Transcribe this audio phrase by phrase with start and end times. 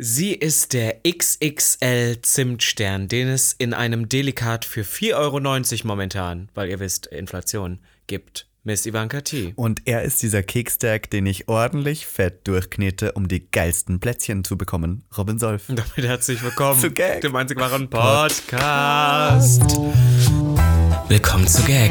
[0.00, 5.40] Sie ist der XXL Zimtstern, den es in einem Delikat für 4,90 Euro
[5.88, 8.46] momentan, weil ihr wisst, Inflation, gibt.
[8.62, 9.54] Miss Ivanka T.
[9.56, 14.56] Und er ist dieser Kekstack, den ich ordentlich fett durchknete, um die geilsten Plätzchen zu
[14.56, 15.02] bekommen.
[15.16, 15.68] Robin Solf.
[15.68, 17.22] Und damit herzlich willkommen Zu Gag.
[17.22, 19.62] dem einzig wahren Podcast.
[21.08, 21.90] Willkommen zu Gag,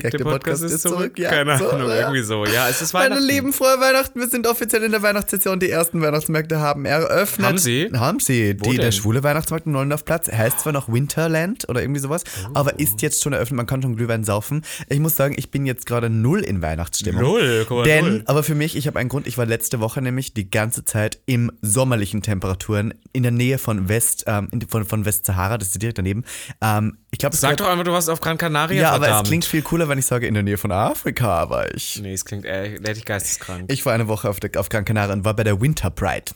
[0.00, 1.18] Gag, der Podcast, ist zurück.
[1.18, 1.96] ja, Keine so, Ahnung, ja.
[2.00, 2.44] irgendwie so.
[2.46, 3.26] Ja, es ist Meine Weihnachten.
[3.26, 4.18] lieben, frohe Weihnachten.
[4.20, 5.60] Wir sind offiziell in der Weihnachtssession.
[5.60, 7.46] Die ersten Weihnachtsmärkte haben eröffnet.
[7.46, 7.90] Haben sie?
[7.94, 8.56] Haben sie.
[8.58, 8.92] Wo Die, der denn?
[8.92, 12.50] schwule Weihnachtsmarkt in Neulendorfplatz heißt zwar noch Winterland oder irgendwie sowas, Oh.
[12.54, 13.56] aber ist jetzt schon eröffnet.
[13.56, 14.62] Man kann schon Glühwein saufen.
[14.88, 17.20] Ich muss sagen, ich bin jetzt gerade null in Weihnachtsstimmung.
[17.22, 18.22] Null, guck mal, Denn, null.
[18.26, 19.26] aber für mich, ich habe einen Grund.
[19.26, 23.88] Ich war letzte Woche nämlich die ganze Zeit im sommerlichen Temperaturen in der Nähe von
[23.88, 26.24] West, ähm, von, von Westsahara, das ist direkt daneben.
[26.60, 29.26] Ähm, ich glaube, es Sag doch einfach, du warst auf Gran Canaria, ja, aber verdammt.
[29.26, 32.00] es klingt viel cooler, wenn ich sage, in der Nähe von Afrika war ich.
[32.02, 33.70] Nee, es klingt, äh, ich geisteskrank.
[33.70, 36.32] Ich war eine Woche auf, der, auf Gran Canaria und war bei der Winter Pride.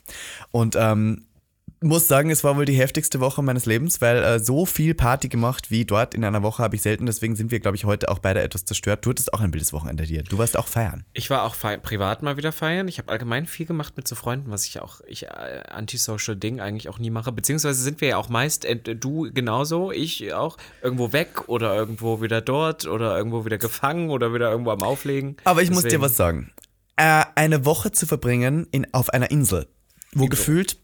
[0.51, 1.27] Und ähm,
[1.83, 5.29] muss sagen, es war wohl die heftigste Woche meines Lebens, weil äh, so viel Party
[5.29, 7.07] gemacht wie dort in einer Woche habe ich selten.
[7.07, 9.05] Deswegen sind wir, glaube ich, heute auch beide etwas zerstört.
[9.05, 10.23] Du hattest auch ein wildes Wochenende dir.
[10.23, 11.05] Du warst auch feiern.
[11.13, 12.89] Ich war auch fei- privat mal wieder feiern.
[12.89, 15.29] Ich habe allgemein viel gemacht mit so Freunden, was ich auch, ich äh,
[15.69, 17.31] antisocial Ding eigentlich auch nie mache.
[17.31, 22.23] Beziehungsweise sind wir ja auch meist, äh, du genauso, ich auch, irgendwo weg oder irgendwo
[22.23, 25.37] wieder dort oder irgendwo wieder gefangen oder wieder irgendwo am Auflegen.
[25.45, 26.51] Aber ich muss dir Deswegen- was sagen.
[26.97, 29.67] Äh, eine Woche zu verbringen in, auf einer Insel,
[30.15, 30.79] wo gefühlt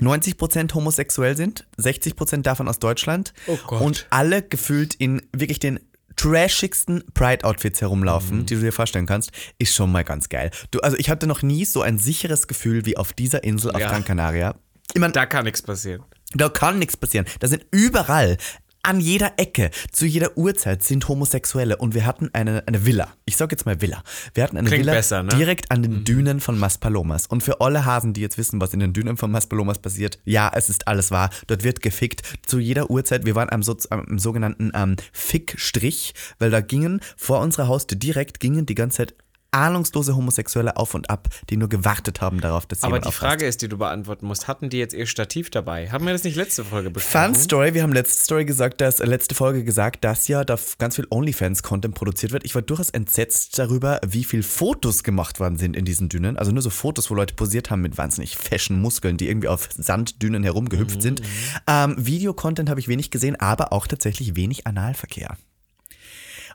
[0.00, 3.80] 90% homosexuell sind, 60% davon aus Deutschland Oh Gott.
[3.80, 5.80] und alle gefühlt in wirklich den
[6.16, 8.46] trashigsten Pride-Outfits herumlaufen, Mhm.
[8.46, 10.50] die du dir vorstellen kannst, ist schon mal ganz geil.
[10.70, 13.80] Du, also ich hatte noch nie so ein sicheres Gefühl wie auf dieser Insel auf
[13.80, 13.88] Ja.
[13.88, 14.54] Gran Canaria.
[14.94, 16.02] Ich meine, Da kann nichts passieren.
[16.34, 17.26] da kann nichts passieren.
[17.40, 18.36] Da sind überall,
[18.82, 23.08] an jeder Ecke, zu jeder Uhrzeit sind Homosexuelle und wir hatten eine, eine Villa.
[23.24, 24.02] Ich sag jetzt mal Villa.
[24.34, 25.30] Wir hatten eine Klingt Villa besser, ne?
[25.36, 27.26] direkt an den Dünen von Maspalomas.
[27.26, 30.50] Und für alle Hasen, die jetzt wissen, was in den Dünen von Maspalomas passiert, ja,
[30.54, 31.30] es ist alles wahr.
[31.46, 32.22] Dort wird gefickt.
[32.44, 33.24] Zu jeder Uhrzeit.
[33.24, 38.40] Wir waren am, so, am sogenannten ähm, Fickstrich, weil da gingen vor unserer Haustür direkt
[38.40, 39.14] gingen die ganze Zeit
[39.52, 43.28] ahnungslose Homosexuelle auf und ab, die nur gewartet haben darauf, dass Aber jemand die aufpasst.
[43.30, 45.90] Frage ist, die du beantworten musst, hatten die jetzt ihr Stativ dabei?
[45.90, 47.34] Haben wir das nicht letzte Folge besprochen?
[47.34, 50.58] Fun Story, wir haben letzte Story gesagt, dass äh, letzte Folge gesagt, dass ja da
[50.78, 52.44] ganz viel OnlyFans-Content produziert wird.
[52.44, 56.36] Ich war durchaus entsetzt darüber, wie viel Fotos gemacht worden sind in diesen Dünen.
[56.38, 59.68] Also nur so Fotos, wo Leute posiert haben mit wahnsinnig fashion Muskeln, die irgendwie auf
[59.76, 61.22] Sanddünen herumgehüpft Mhm, sind.
[61.66, 65.36] Ähm, Video-Content habe ich wenig gesehen, aber auch tatsächlich wenig Analverkehr.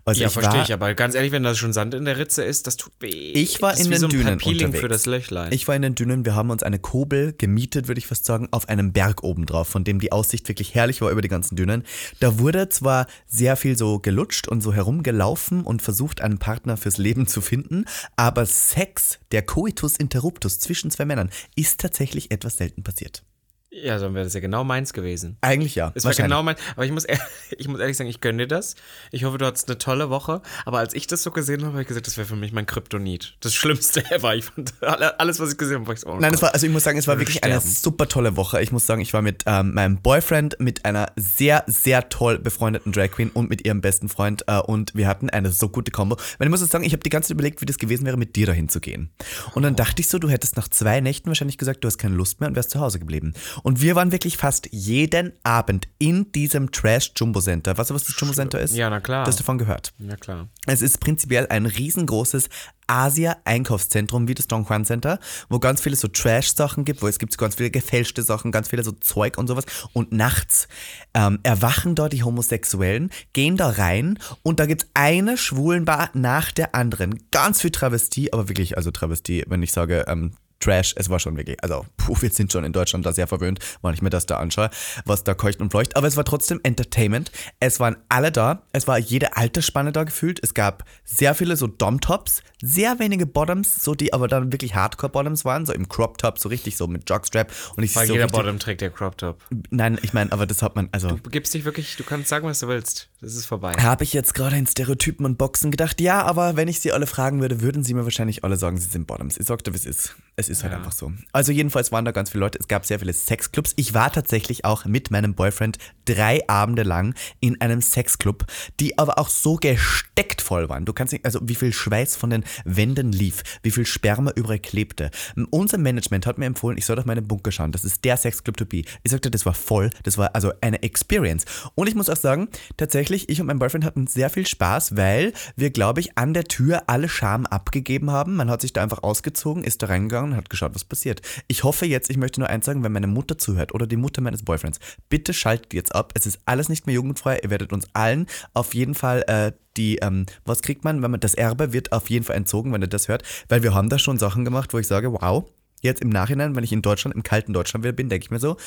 [0.08, 2.18] Also Ja, ich verstehe war, ich, aber ganz ehrlich, wenn da schon Sand in der
[2.18, 3.34] Ritze ist, das tut weh.
[3.34, 4.80] Ich war das in den so Dünen unterwegs.
[4.80, 5.52] für das Löchlein.
[5.52, 8.48] Ich war in den Dünen, wir haben uns eine Kobel gemietet, würde ich fast sagen,
[8.52, 11.58] auf einem Berg oben drauf, von dem die Aussicht wirklich herrlich war über die ganzen
[11.58, 11.84] Dünen.
[12.22, 16.98] Da wurde zwar sehr viel so gelutscht und so herumgelaufen und versucht, einen Partner fürs
[16.98, 17.84] Leben zu finden,
[18.16, 23.24] aber Sex, der Coitus interruptus zwischen zwei Männern, ist tatsächlich etwas selten passiert.
[23.70, 25.38] Ja, dann wäre das ja genau meins gewesen.
[25.42, 25.92] Eigentlich ja.
[25.94, 27.20] Es war genau mein, aber ich muss, ehr-
[27.58, 28.76] ich muss ehrlich sagen, ich gönne dir das.
[29.12, 30.42] Ich hoffe, du hattest eine tolle Woche.
[30.66, 32.66] Aber als ich das so gesehen habe, habe ich gesagt, das wäre für mich mein
[32.66, 33.36] Kryptonit.
[33.42, 34.36] Das Schlimmste ever.
[34.36, 36.48] Ich fand alle- alles, was ich gesehen habe, war ich so, oh Nein, es Gott.
[36.48, 37.76] war, also ich muss sagen, es war wirklich eine sterben.
[37.76, 38.62] super tolle Woche.
[38.62, 42.92] Ich muss sagen, ich war mit ähm, meinem Boyfriend, mit einer sehr, sehr toll befreundeten
[42.94, 46.16] Drag Queen und mit ihrem besten Freund äh, und wir hatten eine so gute Kombo.
[46.38, 48.36] Weil ich muss sagen, ich habe die ganze Zeit überlegt, wie das gewesen wäre, mit
[48.38, 49.12] dir dahin zu gehen.
[49.54, 52.16] Und dann dachte ich so, du hättest nach zwei Nächten wahrscheinlich gesagt, du hast keine
[52.16, 53.34] Lust mehr und wärst zu Hause geblieben.
[53.64, 57.78] Und wir waren wirklich fast jeden Abend in diesem Trash Jumbo Center.
[57.78, 58.76] Weißt du, was das Jumbo Center ist?
[58.76, 59.24] Ja, na klar.
[59.24, 59.94] Du hast davon gehört.
[60.00, 60.48] Ja, klar.
[60.66, 62.50] Es ist prinzipiell ein riesengroßes
[62.88, 65.20] Asia-Einkaufszentrum wie das Dongquan Center,
[65.50, 68.70] wo ganz viele so Trash-Sachen gibt, wo es gibt so ganz viele gefälschte Sachen, ganz
[68.70, 69.66] viele so Zeug und sowas.
[69.94, 70.68] Und nachts
[71.14, 76.76] ähm, erwachen dort die Homosexuellen, gehen da rein und da gibt's eine Schwulenbar nach der
[76.76, 77.24] anderen.
[77.32, 81.38] Ganz viel Travestie, aber wirklich, also Travestie, wenn ich sage, ähm, Trash, es war schon
[81.38, 84.26] wirklich, also puh, wir sind schon in Deutschland da sehr verwöhnt, wenn ich mir das
[84.26, 84.70] da anschaue,
[85.06, 88.88] was da keucht und fleucht, aber es war trotzdem Entertainment, es waren alle da, es
[88.88, 93.94] war jede Altersspanne da gefühlt, es gab sehr viele so Dom-Tops, sehr wenige Bottoms, so
[93.96, 97.84] die aber dann wirklich Hardcore-Bottoms waren, so im Crop-Top, so richtig so mit Jockstrap und
[97.84, 99.44] ich Weil so jeder richtig, Bottom trägt der Crop Top.
[99.70, 102.48] Nein, ich meine, aber das hat man, also Du gibst dich wirklich, du kannst sagen,
[102.48, 103.10] was du willst.
[103.22, 103.74] Das ist vorbei.
[103.74, 107.08] habe ich jetzt gerade in Stereotypen und Boxen gedacht, ja, aber wenn ich sie alle
[107.08, 109.38] fragen würde, würden sie mir wahrscheinlich alle sagen, sie sind Bottoms.
[109.38, 110.16] Ich sagte, wie es ist.
[110.36, 111.12] Es es ist halt einfach so.
[111.34, 112.60] Also jedenfalls waren da ganz viele Leute.
[112.60, 113.74] Es gab sehr viele Sexclubs.
[113.76, 118.46] Ich war tatsächlich auch mit meinem Boyfriend drei Abende lang in einem Sexclub,
[118.80, 120.86] die aber auch so gesteckt voll waren.
[120.86, 124.60] Du kannst nicht, also wie viel Schweiß von den Wänden lief, wie viel Sperma überall
[124.60, 125.12] klebte.
[125.50, 127.72] Unser Management hat mir empfohlen, ich soll in den Bunker schauen.
[127.72, 128.84] Das ist der Sexclub to be.
[129.04, 129.92] Ich sagte, das war voll.
[130.04, 131.46] Das war also eine Experience.
[131.76, 132.48] Und ich muss auch sagen,
[132.78, 136.46] tatsächlich, ich und mein Boyfriend hatten sehr viel Spaß, weil wir, glaube ich, an der
[136.46, 138.36] Tür alle Scham abgegeben haben.
[138.36, 141.22] Man hat sich da einfach ausgezogen, ist da reingegangen hat geschaut, was passiert.
[141.48, 144.22] Ich hoffe jetzt, ich möchte nur eins sagen, wenn meine Mutter zuhört oder die Mutter
[144.22, 144.80] meines Boyfriends,
[145.10, 146.14] bitte schaltet jetzt ab.
[146.16, 147.40] Es ist alles nicht mehr jugendfrei.
[147.44, 151.20] Ihr werdet uns allen auf jeden Fall äh, die, ähm, was kriegt man, wenn man
[151.20, 154.00] das Erbe wird auf jeden Fall entzogen, wenn ihr das hört, weil wir haben da
[154.00, 155.46] schon Sachen gemacht, wo ich sage, wow,
[155.82, 158.40] jetzt im Nachhinein, wenn ich in Deutschland, im kalten Deutschland wieder bin, denke ich mir
[158.40, 158.58] so,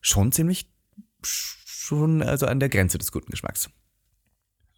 [0.00, 0.70] schon ziemlich,
[1.22, 3.68] schon also an der Grenze des guten Geschmacks.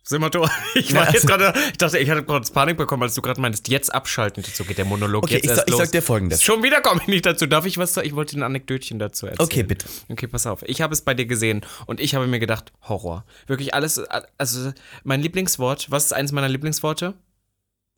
[0.04, 0.50] Sind wir durch?
[0.74, 3.68] Ich war jetzt gerade, ich dachte, ich hatte gerade Panik bekommen, als du gerade meintest,
[3.68, 4.42] jetzt abschalten.
[4.42, 5.80] So geht der Monolog Okay, jetzt ich, erst sag, ich los.
[5.80, 6.42] sag dir folgendes.
[6.42, 7.46] Schon wieder komme ich nicht dazu.
[7.46, 8.06] Darf ich was sagen?
[8.08, 9.44] Ich wollte ein Anekdötchen dazu erzählen.
[9.46, 9.86] Okay, bitte.
[10.08, 10.62] Okay, pass auf.
[10.64, 13.24] Ich habe es bei dir gesehen und ich habe mir gedacht, Horror.
[13.46, 14.00] Wirklich alles,
[14.38, 14.72] also
[15.04, 17.14] mein Lieblingswort, was ist eines meiner Lieblingsworte?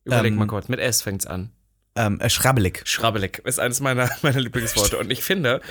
[0.03, 1.49] Überleg Ähm, mal kurz, mit S fängt's an.
[1.97, 2.81] Ähm, äh, schrabbelig.
[2.85, 4.97] Schrabbelig ist eines meiner, meiner Lieblingsworte.
[4.97, 5.61] Und ich finde,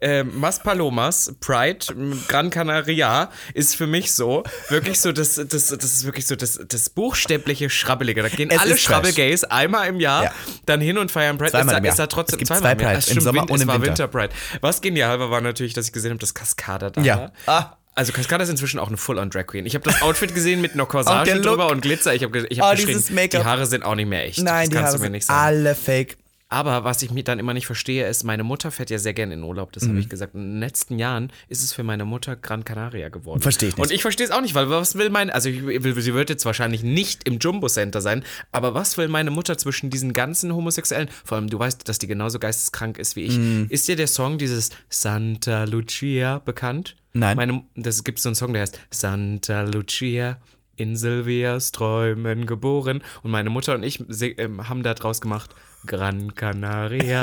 [0.00, 1.86] äh, Mas Palomas, Pride,
[2.28, 6.58] Gran Canaria ist für mich so, wirklich so, das, das, das ist wirklich so das,
[6.66, 8.22] das buchstäbliche Schrabbelige.
[8.22, 8.76] Da gehen Es alle.
[8.78, 10.32] Schrabbelgays einmal im Jahr Ja.
[10.64, 11.50] dann hin und feiern Pride.
[11.50, 12.94] Zweimal ist, da, ist da trotzdem Es gibt zweimal zwei.
[12.94, 13.82] Pride, im Sommer und im Winter.
[13.82, 14.30] Winter Pride.
[14.62, 17.32] Was genial war, war natürlich, dass ich gesehen habe, dass Cascada da Ja.
[17.46, 17.54] war.
[17.54, 17.76] Ah.
[17.96, 19.66] Also Cascada ist inzwischen auch eine Full-on-Drag Queen.
[19.66, 22.14] Ich habe das Outfit gesehen mit einer Corsage drüber und Glitzer.
[22.14, 23.38] Ich habe ich Oh, hab geschrieben, dieses die.
[23.44, 24.38] Haare sind auch nicht mehr echt.
[24.42, 25.40] Nein, das die kannst Haare du mir sind nicht sagen.
[25.40, 26.18] alle fake.
[26.48, 29.34] Aber was ich mir dann immer nicht verstehe, ist, meine Mutter fährt ja sehr gerne
[29.34, 29.88] in Urlaub, das Mhm.
[29.88, 30.34] habe ich gesagt.
[30.36, 33.40] Und in den letzten Jahren ist es für meine Mutter Gran Canaria geworden.
[33.40, 33.82] Verstehe ich nicht.
[33.82, 36.44] Und ich verstehe es auch nicht, weil was will meine, also ich, sie wird jetzt
[36.44, 38.22] wahrscheinlich nicht im Jumbo Center sein,
[38.52, 42.06] aber was will meine Mutter zwischen diesen ganzen Homosexuellen, vor allem du weißt, dass die
[42.06, 43.38] genauso geisteskrank ist wie ich.
[43.38, 43.66] Mhm.
[43.70, 46.94] Ist dir der Song dieses Santa Lucia bekannt?
[47.18, 47.36] Nein.
[47.36, 50.38] Meine, das gibt so einen Song, der heißt Santa Lucia.
[50.78, 53.02] In Silvias Träumen geboren.
[53.22, 54.04] Und meine Mutter und ich
[54.38, 55.54] ähm, haben da draus gemacht,
[55.86, 57.22] Gran Canaria,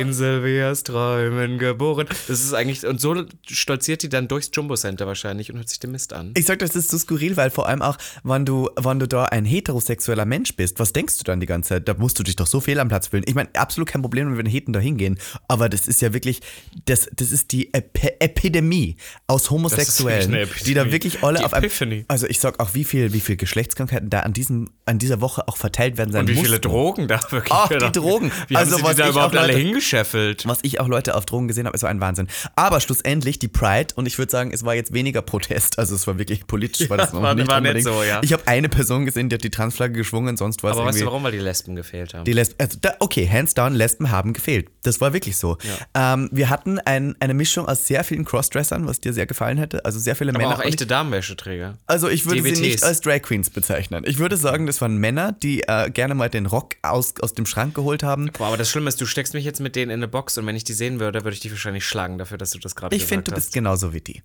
[0.00, 2.06] in Silvias Träumen geboren.
[2.26, 5.78] Das ist eigentlich, und so stolziert die dann durchs Jumbo Center wahrscheinlich und hört sich
[5.80, 6.32] den Mist an.
[6.36, 9.24] Ich sag, das ist so skurril, weil vor allem auch, wenn du, wenn du da
[9.24, 11.88] ein heterosexueller Mensch bist, was denkst du dann die ganze Zeit?
[11.88, 13.24] Da musst du dich doch so fehl am Platz fühlen.
[13.26, 15.18] Ich meine, absolut kein Problem, wenn wir Heten da hingehen,
[15.48, 16.40] aber das ist ja wirklich,
[16.86, 18.96] das, das ist die Epi Epidemie
[19.26, 20.92] aus Homosexuellen, eine die da Epidemie.
[20.92, 22.04] wirklich alle Die auf einem.
[22.08, 25.46] Also ich sag auch, wie viel, wie viel Geschlechtskrankheiten da an diesem, an dieser Woche
[25.48, 26.46] auch verteilt werden sein Und wie mussten.
[26.46, 27.52] viele Drogen da wirklich.
[27.52, 28.32] Ach, die Drogen.
[28.48, 30.46] Wie Also, haben sie was die da überhaupt alle hingescheffelt?
[30.46, 32.28] was ich auch Leute auf Drogen gesehen habe, ist so ein Wahnsinn.
[32.56, 36.06] Aber schlussendlich die Pride, und ich würde sagen, es war jetzt weniger Protest, also es
[36.06, 38.20] war wirklich politisch, war das noch war- nicht war nicht so, ja.
[38.22, 41.00] Ich habe eine Person gesehen, die hat die Transflagge geschwungen, sonst war es Aber weißt
[41.00, 41.22] du, warum?
[41.22, 42.24] Weil die Lesben gefehlt haben.
[42.24, 44.68] Die Lesben, also da, okay, hands down, Lesben haben gefehlt.
[44.82, 45.56] Das war wirklich so.
[45.94, 49.84] Ähm, wir hatten ein, eine Mischung aus sehr vielen Crossdressern, was dir sehr gefallen hätte.
[49.84, 50.56] Also sehr viele aber Männer.
[50.56, 51.78] auch echte Damenwäscheträger.
[51.86, 52.60] also ich würde sie DWTs.
[52.60, 54.04] nicht als Drag Queens bezeichnen.
[54.06, 57.46] Ich würde sagen, das waren Männer, die äh, gerne mal den Rock aus, aus dem
[57.46, 58.30] Schrank geholt haben.
[58.36, 60.46] Boah, aber das Schlimme ist, du steckst mich jetzt mit denen in eine Box und
[60.46, 62.94] wenn ich die sehen würde, würde ich dich wahrscheinlich schlagen dafür, dass du das gerade
[62.94, 64.22] Ich finde, du bist genauso wie die.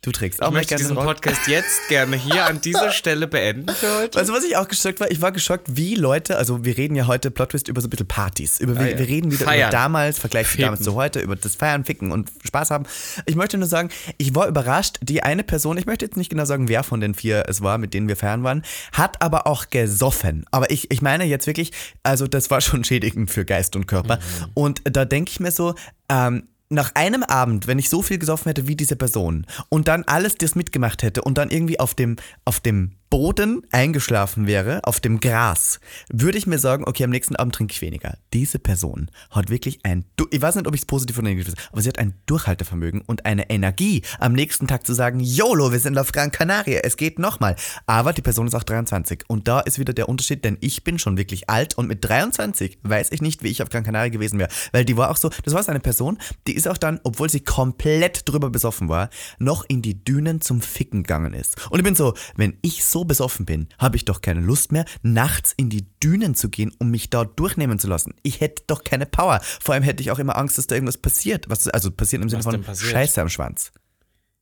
[0.00, 1.06] Du trägst auch Ich möchte diesen Rock.
[1.06, 4.16] Podcast jetzt gerne hier an dieser Stelle beenden für heute.
[4.16, 7.08] Also was ich auch geschockt war, ich war geschockt, wie Leute, also wir reden ja
[7.08, 8.60] heute Plot Twist über so ein bisschen Partys.
[8.60, 8.98] Über, wir, Ah, ja.
[8.98, 9.72] wir reden wieder über Feiern.
[9.72, 12.84] damals, Vergleich zu damals zu heute, über das Feiern, Ficken und Spaß haben.
[13.26, 16.44] Ich möchte nur sagen, ich war überrascht, die eine Person, ich möchte jetzt nicht genau
[16.44, 18.62] sagen, wer von den vier es war, mit denen wir feiern waren,
[18.92, 20.44] hat aber auch gesoffen.
[20.52, 21.72] Aber ich, ich meine jetzt wirklich,
[22.04, 24.20] also das war schon schädigend für Geist und Körper.
[24.54, 25.74] Und da denke ich mir so,
[26.08, 30.04] ähm, nach einem Abend, wenn ich so viel gesoffen hätte wie diese Person und dann
[30.04, 35.00] alles das mitgemacht hätte und dann irgendwie auf dem, auf dem Boden eingeschlafen wäre, auf
[35.00, 35.80] dem Gras,
[36.12, 38.18] würde ich mir sagen, okay, am nächsten Abend trinke ich weniger.
[38.32, 41.68] Diese Person hat wirklich ein, ich weiß nicht, ob ich es positiv oder negativ ist,
[41.72, 45.80] aber sie hat ein Durchhaltevermögen und eine Energie, am nächsten Tag zu sagen, YOLO, wir
[45.80, 47.56] sind auf Gran Canaria, es geht nochmal.
[47.86, 50.98] Aber die Person ist auch 23 und da ist wieder der Unterschied, denn ich bin
[50.98, 54.38] schon wirklich alt und mit 23 weiß ich nicht, wie ich auf Gran Canaria gewesen
[54.38, 57.00] wäre, weil die war auch so, das war so eine Person, die ist auch dann,
[57.04, 61.70] obwohl sie komplett drüber besoffen war, noch in die Dünen zum Ficken gegangen ist.
[61.70, 64.84] Und ich bin so, wenn ich so besoffen bin, habe ich doch keine Lust mehr,
[65.02, 68.14] nachts in die Dünen zu gehen, um mich dort durchnehmen zu lassen.
[68.22, 69.40] Ich hätte doch keine Power.
[69.60, 71.48] Vor allem hätte ich auch immer Angst, dass da irgendwas passiert.
[71.48, 72.90] Was, also passiert im Sinne Was von?
[72.90, 73.72] Scheiße am Schwanz.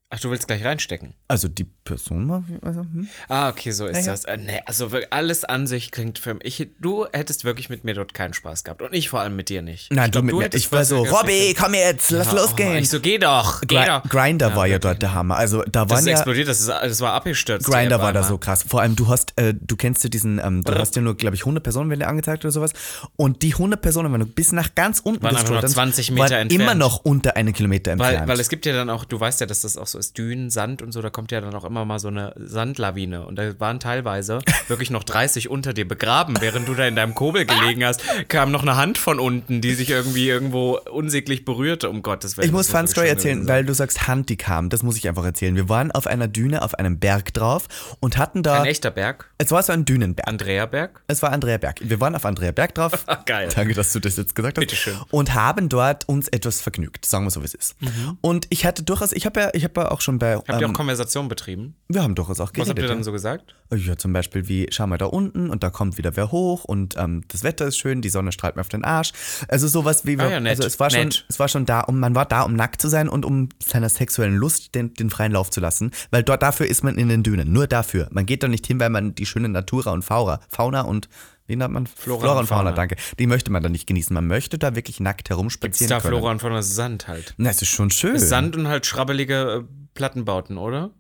[0.09, 1.15] Ach, du willst gleich reinstecken.
[1.27, 3.09] Also die Person war, also, hm?
[3.29, 4.11] Ah, okay, so ist Ja, ja.
[4.13, 4.25] das.
[4.25, 6.61] Äh, nee, also alles an sich klingt für mich.
[6.61, 8.83] Ich, du hättest wirklich mit mir dort keinen Spaß gehabt.
[8.83, 9.91] Und ich vor allem mit dir nicht.
[9.93, 10.45] Nein, ich du glaub, mit mir.
[10.45, 12.75] hättest Ich war so, Robby, komm jetzt, lass Ja, losgehen.
[12.75, 14.09] Oh, ich so, geh doch, geh Gri- doch.
[14.09, 15.37] Grinder war ja dort der Hammer.
[15.39, 17.67] Also da Das waren ist ja explodiert, das, ist, das war abgestürzt.
[17.67, 18.63] Grinder war da so krass.
[18.63, 21.35] Vor allem, du hast, äh, du kennst ja diesen, ähm, du hast ja nur, glaube
[21.35, 22.73] ich, 100 Personen, wenn der angezeigt oder sowas.
[23.17, 25.73] Und die 100 Personen, wenn du bis nach ganz unten Waren einfach nur gescrollt hast,
[25.97, 26.63] 20 Meter waren entfernt.
[26.63, 28.29] immer noch unter einen Kilometer Weil, entfernt.
[28.29, 30.51] weil es gibt ja dann auch, du weißt ja, dass das auch so ist, Dünen,
[30.51, 33.27] Sand und so, da kommt ja dann auch immer mal so eine Sandlawine.
[33.27, 37.15] Und da waren teilweise wirklich noch 30 unter dir begraben, während du da in deinem
[37.15, 41.89] Kobel gelegen hast, kam noch eine Hand von unten, die sich irgendwie irgendwo unsäglich berührte,
[41.91, 42.47] um Gottes Willen.
[42.47, 44.69] ich muss Fun Story erzählen, weil du sagst Hand, die kam.
[44.69, 45.55] Das muss ich einfach erzählen.
[45.57, 47.69] Wir waren auf einer Düne, auf einem Berg drauf
[48.01, 48.63] und hatten da.
[48.63, 50.27] Ein echter Berg, es war so ein Dünenberg.
[50.29, 51.03] Andreaberg.
[51.07, 51.81] Es war Andrea Berg.
[51.83, 52.93] Wir waren auf Andrea Berg drauf.
[53.09, 53.49] Ah, geil.
[53.55, 54.63] Danke, dass du das jetzt gesagt hast.
[54.63, 54.97] Bitteschön.
[55.11, 57.77] Und haben dort uns etwas vergnügt, sagen wir so, wie es ist.
[58.21, 60.37] Und ich hatte durchaus, ich habe ja, ich habe auch schon bei.
[60.37, 61.75] Habt ihr ähm, auch Konversation betrieben?
[61.89, 62.71] wir haben durchaus auch Was geredet.
[62.71, 63.55] habt ihr dann so gesagt?
[63.75, 66.97] Ja, zum Beispiel wie, schau mal da unten und da kommt wieder wer hoch und
[66.97, 69.13] ähm, das Wetter ist schön, die Sonne strahlt mir auf den Arsch.
[69.49, 71.25] Also sowas wie, wir, Ah ja, nett, also es war schon, nett.
[71.29, 73.89] es war schon da, um, man war da, um nackt zu sein und um seiner
[73.89, 77.23] sexuellen Lust den, den freien Lauf zu lassen, weil dort dafür ist man in den
[77.23, 78.09] Dünen, nur dafür.
[78.11, 81.09] Man geht da nicht hin, weil man die schöne Natura und Fauna und
[81.47, 81.87] wie nennt man?
[81.87, 82.73] Flora und Fauna.
[82.73, 82.97] danke.
[83.19, 84.13] Die möchte man da nicht genießen.
[84.15, 86.17] Man möchte da wirklich nackt Gibt's herumspazieren da können.
[86.19, 87.35] Flora und Fauna Sand halt.
[87.37, 88.19] Na, es ist schon schön.
[88.19, 90.91] Sand und halt schrabbelige äh, Plattenbauten, oder?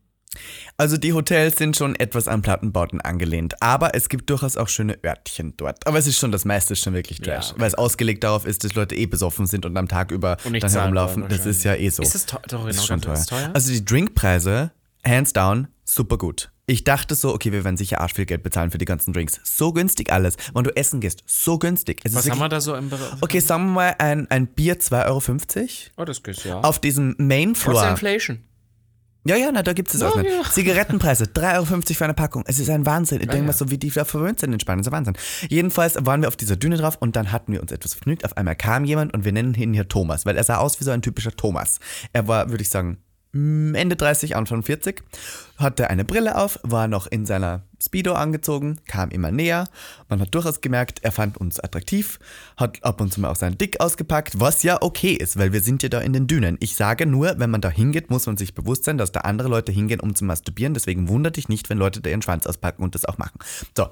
[0.77, 4.99] Also die Hotels sind schon etwas an Plattenbauten angelehnt, aber es gibt durchaus auch schöne
[5.03, 5.87] Örtchen dort.
[5.87, 7.61] Aber es ist schon, das meiste ist schon wirklich Trash, Ja, okay.
[7.63, 10.63] weil es ausgelegt darauf ist, dass Leute eh besoffen sind und am Tag über Und
[10.63, 11.27] dann herumlaufen.
[11.29, 12.03] Das ist ja eh so.
[12.03, 12.43] Ist es teuer?
[12.49, 13.39] Doch, Das ist genau, schon das teuer.
[13.39, 13.51] ist teuer?
[13.55, 14.73] Also die Drinkpreise,
[15.07, 16.51] hands down, super gut.
[16.69, 19.39] Ich dachte so, okay, wir werden sicher arsch viel Geld bezahlen für die ganzen Drinks.
[19.45, 20.35] So günstig alles.
[20.53, 22.01] Wenn du essen gehst, so günstig.
[22.03, 23.13] Es ist Was haben wir da so im Bereich?
[23.21, 25.71] Okay, sagen wir mal, ein, ein Bier 2,50 Euro.
[25.99, 26.61] Oh, das geht ja.
[26.61, 27.89] Auf diesem Main Floor.
[27.91, 28.41] Inflation?
[29.25, 30.33] Ja, ja, na, da gibt es auch Ja, nicht.
[30.33, 30.43] ja.
[30.51, 32.45] Zigarettenpreise, 3,50 Euro für eine Packung.
[32.47, 33.19] Es ist ein Wahnsinn.
[33.21, 33.45] Ich denke ja.
[33.45, 34.83] mal so, wie die da verwöhnt sind in Spanien.
[34.85, 35.17] Das ist ein Wahnsinn.
[35.49, 38.25] Jedenfalls waren wir auf dieser Düne drauf und dann hatten wir uns etwas vergnügt.
[38.25, 40.85] Auf einmal kam jemand und wir nennen ihn hier Thomas, weil er sah aus wie
[40.85, 41.79] so ein typischer Thomas.
[42.13, 42.99] Er war, würde ich sagen,
[43.75, 45.03] Ende 30, Anfang 40,
[45.57, 49.69] hatte eine Brille auf, war noch in seiner Speedo angezogen, kam immer näher.
[50.09, 52.19] Man hat durchaus gemerkt, er fand uns attraktiv,
[52.57, 55.61] hat ab und zu mal auch seinen Dick ausgepackt, was ja okay ist, weil wir
[55.61, 56.57] sind ja da in den Dünen.
[56.61, 59.49] Ich sage nur, wenn man da hingeht, muss man sich bewusst sein, dass da andere
[59.49, 60.75] Leute hingehen, um zu masturbieren.
[60.75, 63.39] Deswegen wundert dich nicht, wenn Leute da ihren Schwanz auspacken und das auch machen.
[63.77, 63.89] So,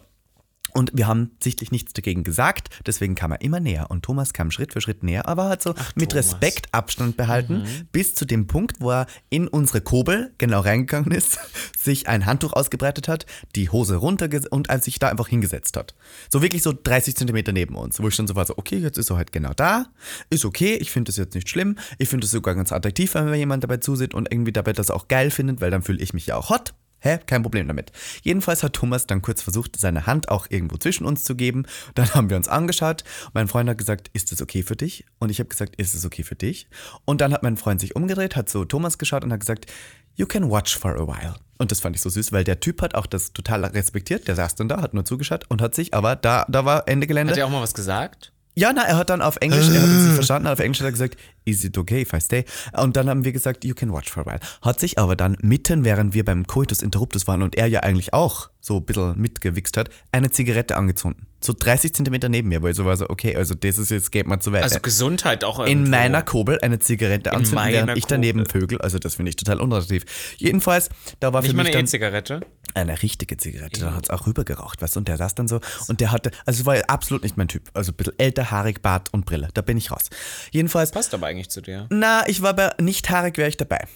[0.72, 3.90] und wir haben sichtlich nichts dagegen gesagt, deswegen kam er immer näher.
[3.90, 6.32] Und Thomas kam Schritt für Schritt näher, aber hat so mit Thomas.
[6.32, 11.38] Respekt Abstand behalten, bis zu dem Punkt, wo er in unsere Kobel genau reingegangen ist,
[11.78, 15.94] sich ein Handtuch ausgebreitet hat, die Hose runter und als sich da einfach hingesetzt hat.
[16.30, 18.98] So wirklich so 30 Zentimeter neben uns, wo ich schon so war, so, okay, jetzt
[18.98, 19.86] ist er halt genau da,
[20.30, 23.26] ist okay, ich finde das jetzt nicht schlimm, ich finde es sogar ganz attraktiv, wenn
[23.26, 26.14] mir jemand dabei zusieht und irgendwie dabei das auch geil findet, weil dann fühle ich
[26.14, 26.74] mich ja auch hot.
[27.04, 27.18] Hä?
[27.26, 27.92] Kein Problem damit.
[28.22, 31.66] Jedenfalls hat Thomas dann kurz versucht, seine Hand auch irgendwo zwischen uns zu geben.
[31.94, 33.04] Dann haben wir uns angeschaut.
[33.34, 35.04] Mein Freund hat gesagt, ist das okay für dich?
[35.18, 36.66] Und ich habe gesagt, ist es okay für dich?
[37.04, 39.66] Und dann hat mein Freund sich umgedreht, hat so Thomas geschaut und hat gesagt,
[40.14, 41.34] you can watch for a while.
[41.58, 44.26] Und das fand ich so süß, weil der Typ hat auch das total respektiert.
[44.26, 47.06] Der saß dann da, hat nur zugeschaut und hat sich, aber da, da war Ende
[47.06, 47.32] Gelände.
[47.32, 48.32] Hat er auch mal was gesagt?
[48.56, 50.86] Ja, na, er hat dann auf Englisch, er hat uns nicht verstanden, auf Englisch hat
[50.86, 52.44] er gesagt, is it okay if I stay?
[52.72, 54.40] Und dann haben wir gesagt, you can watch for a while.
[54.62, 58.12] Hat sich aber dann mitten, während wir beim Coitus Interruptus waren und er ja eigentlich
[58.12, 61.22] auch so ein bisschen mitgewichst hat, eine Zigarette angezündet.
[61.42, 64.10] So 30 Zentimeter neben mir, weil ich so war so, okay, also das ist jetzt,
[64.10, 64.62] geht mal zu weit.
[64.62, 65.90] Also Gesundheit auch in irgendwo.
[65.90, 68.60] meiner Kobel eine Zigarette anzünden, meiner während ich daneben Kobel.
[68.62, 68.80] vögel.
[68.80, 70.06] Also das finde ich total unattraktiv.
[70.38, 70.88] Jedenfalls,
[71.20, 72.40] da war Nicht für mal mich eine dann E-Zigarette.
[72.72, 75.60] eine richtige Zigarette, da hat es auch rübergeraucht, weißt du, und der saß dann so
[75.88, 78.80] und der hatte, also es war absolut nicht mein Typ, also ein bisschen älter, haarig,
[78.80, 80.08] Bart und Brille, da bin ich raus.
[80.52, 81.86] Jedenfalls, Passt aber eigentlich zu dir.
[81.90, 83.86] na, ich war bei nicht haarig, wäre ich dabei.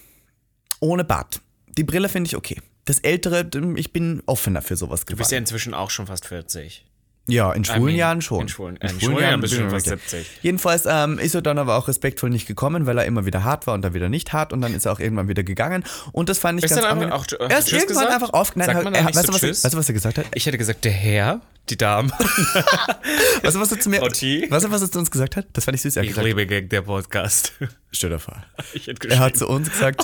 [0.81, 1.41] Ohne Bart.
[1.79, 2.61] Die Brille finde ich okay.
[2.88, 5.33] Das Ältere, ich bin offener für sowas Du bist geworden.
[5.33, 6.87] ja inzwischen auch schon fast 40.
[7.30, 8.40] Ja, in schwulen mean, Jahren schon.
[8.40, 10.26] in schwulen- in schwulen Jahren bist du schon fast 70.
[10.40, 13.66] Jedenfalls ähm, ist er dann aber auch respektvoll nicht gekommen, weil er immer wieder hart
[13.66, 16.30] war und dann wieder nicht hart und dann ist er auch irgendwann wieder gegangen und
[16.30, 17.12] das fand ich Ist ganz angenehm.
[17.12, 18.11] auch, äh, er ist irgendwann gesagt?
[18.14, 18.95] einfach aufgenommen.
[18.95, 20.26] Er, nicht weißt, so du, was er, weißt du, was er gesagt hat?
[20.33, 22.11] Ich hätte gesagt, der Herr, die Dame.
[23.42, 24.23] Weißt du, was er zu mir, weißt
[24.64, 25.47] du, was er zu uns gesagt hat?
[25.52, 25.97] Das fand ich süß.
[25.97, 27.52] Er Ich liebe gegen der Podcast.
[27.92, 28.42] stell dir vor.
[29.11, 30.02] Er hat zu uns gesagt,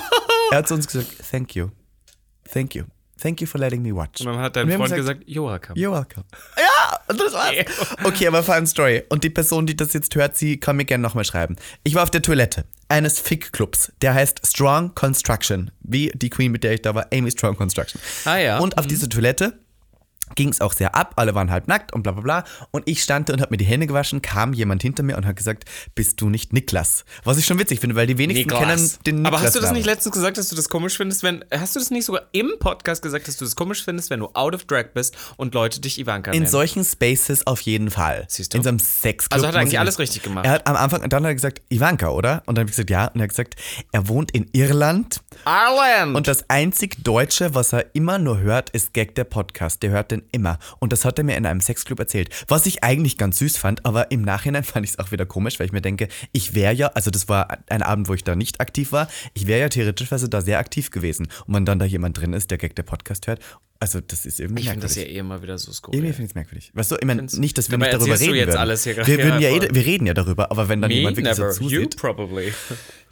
[0.50, 1.68] er hat zu uns gesagt, thank you.
[2.50, 2.84] Thank you.
[3.20, 4.20] Thank you for letting me watch.
[4.20, 5.74] Und dann hat dein Freund gesagt, Joachim.
[5.76, 6.24] You're welcome.
[6.56, 7.54] Ja, und das war's.
[8.02, 9.02] Okay, aber fun Story.
[9.08, 11.56] Und die Person, die das jetzt hört, sie kann mir gerne nochmal schreiben.
[11.84, 15.70] Ich war auf der Toilette eines Fick-Clubs, der heißt Strong Construction.
[15.80, 18.00] Wie die Queen, mit der ich da war, Amy Strong Construction.
[18.24, 18.58] Ah ja.
[18.58, 19.58] Und auf dieser Toilette
[20.34, 22.44] ging es auch sehr ab, alle waren halb nackt und bla bla bla.
[22.70, 25.36] Und ich stand und habe mir die Hände gewaschen, kam jemand hinter mir und hat
[25.36, 25.64] gesagt,
[25.94, 27.04] bist du nicht Niklas?
[27.24, 29.32] Was ich schon witzig finde, weil die wenigsten kennen den Niklas.
[29.34, 31.44] Aber hast du das nicht letztens gesagt, dass du das komisch findest, wenn.
[31.52, 34.28] Hast du das nicht sogar im Podcast gesagt, dass du das komisch findest, wenn du
[34.34, 36.50] out of drag bist und Leute dich Ivanka In nennen?
[36.50, 38.24] solchen Spaces auf jeden Fall.
[38.28, 38.58] Siehst du?
[38.58, 39.34] In so einem Sexclub.
[39.34, 40.44] Also hat er eigentlich ich- alles richtig gemacht.
[40.46, 42.42] Er hat am Anfang, dann hat er gesagt, Ivanka, oder?
[42.46, 43.06] Und dann habe ich gesagt, ja.
[43.06, 43.56] Und er hat gesagt,
[43.92, 46.16] er wohnt in Irland Ireland!
[46.16, 49.82] und das einzig Deutsche, was er immer nur hört, ist Gag der Podcast.
[49.82, 50.58] Der hört den immer.
[50.78, 52.30] Und das hat er mir in einem Sexclub erzählt.
[52.48, 55.58] Was ich eigentlich ganz süß fand, aber im Nachhinein fand ich es auch wieder komisch,
[55.58, 58.34] weil ich mir denke, ich wäre ja, also das war ein Abend, wo ich da
[58.34, 61.28] nicht aktiv war, ich wäre ja theoretischweise da sehr aktiv gewesen.
[61.46, 63.40] Und wenn dann da jemand drin ist, der Gag der Podcast hört,
[63.80, 65.16] also das ist irgendwie ich finde das ja merkwürdig.
[65.16, 65.98] eh immer wieder so skurril.
[65.98, 66.70] Irgendwie finde ich es merkwürdig.
[66.74, 68.56] Weißt du, ich meine, nicht, dass wir nicht darüber reden jetzt würden.
[68.56, 71.16] alles hier wir, würden ja eh, wir reden ja darüber, aber wenn dann Me, jemand
[71.18, 71.52] wirklich never.
[71.52, 72.52] so you probably.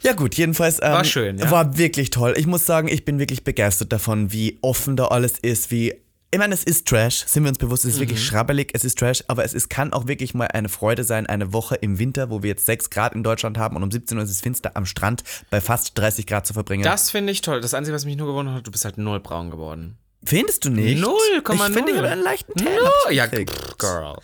[0.01, 1.51] Ja gut, jedenfalls ähm, War schön, ja.
[1.51, 2.33] war wirklich toll.
[2.37, 5.93] Ich muss sagen, ich bin wirklich begeistert davon, wie offen da alles ist, wie
[6.33, 8.01] ich meine, es ist Trash, sind wir uns bewusst, es ist Mhm.
[8.01, 11.27] wirklich schrabbelig, es ist Trash, aber es ist, kann auch wirklich mal eine Freude sein,
[11.27, 14.17] eine Woche im Winter, wo wir jetzt 6 Grad in Deutschland haben und um 17
[14.17, 16.83] Uhr ist es finster, am Strand bei fast 30 Grad zu verbringen.
[16.83, 17.61] Das finde ich toll.
[17.61, 19.97] Das Einzige, was mich nur gewundert hat, du bist halt null braun geworden.
[20.25, 21.03] Findest du nicht?
[21.03, 21.53] 0,0.
[21.53, 22.65] Ich finde, ich habe einen leichten Tan.
[22.75, 24.15] No, hab ich ja, pff, Girl.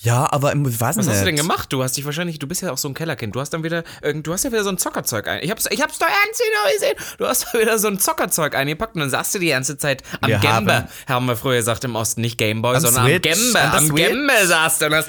[0.00, 1.08] Ja, aber weiß Was nicht.
[1.08, 1.72] hast du denn gemacht?
[1.72, 3.34] Du hast dich wahrscheinlich, du bist ja auch so ein Kellerkind.
[3.34, 5.42] Du hast dann wieder, du hast ja wieder so ein Zockerzeug ein.
[5.42, 6.42] Ich hab's, ich hab's doch ernst
[6.74, 6.94] gesehen.
[7.18, 10.28] Du hast wieder so ein Zockerzeug eingepackt und dann sagst du die ganze Zeit am
[10.28, 10.74] Wir Gembe.
[10.74, 13.60] haben- Haben wir früher gesagt im Osten, nicht Gameboy, Am sondern Switch, am Gembe.
[13.60, 14.08] Am Switch.
[14.08, 15.08] Gembe saßt du und hast.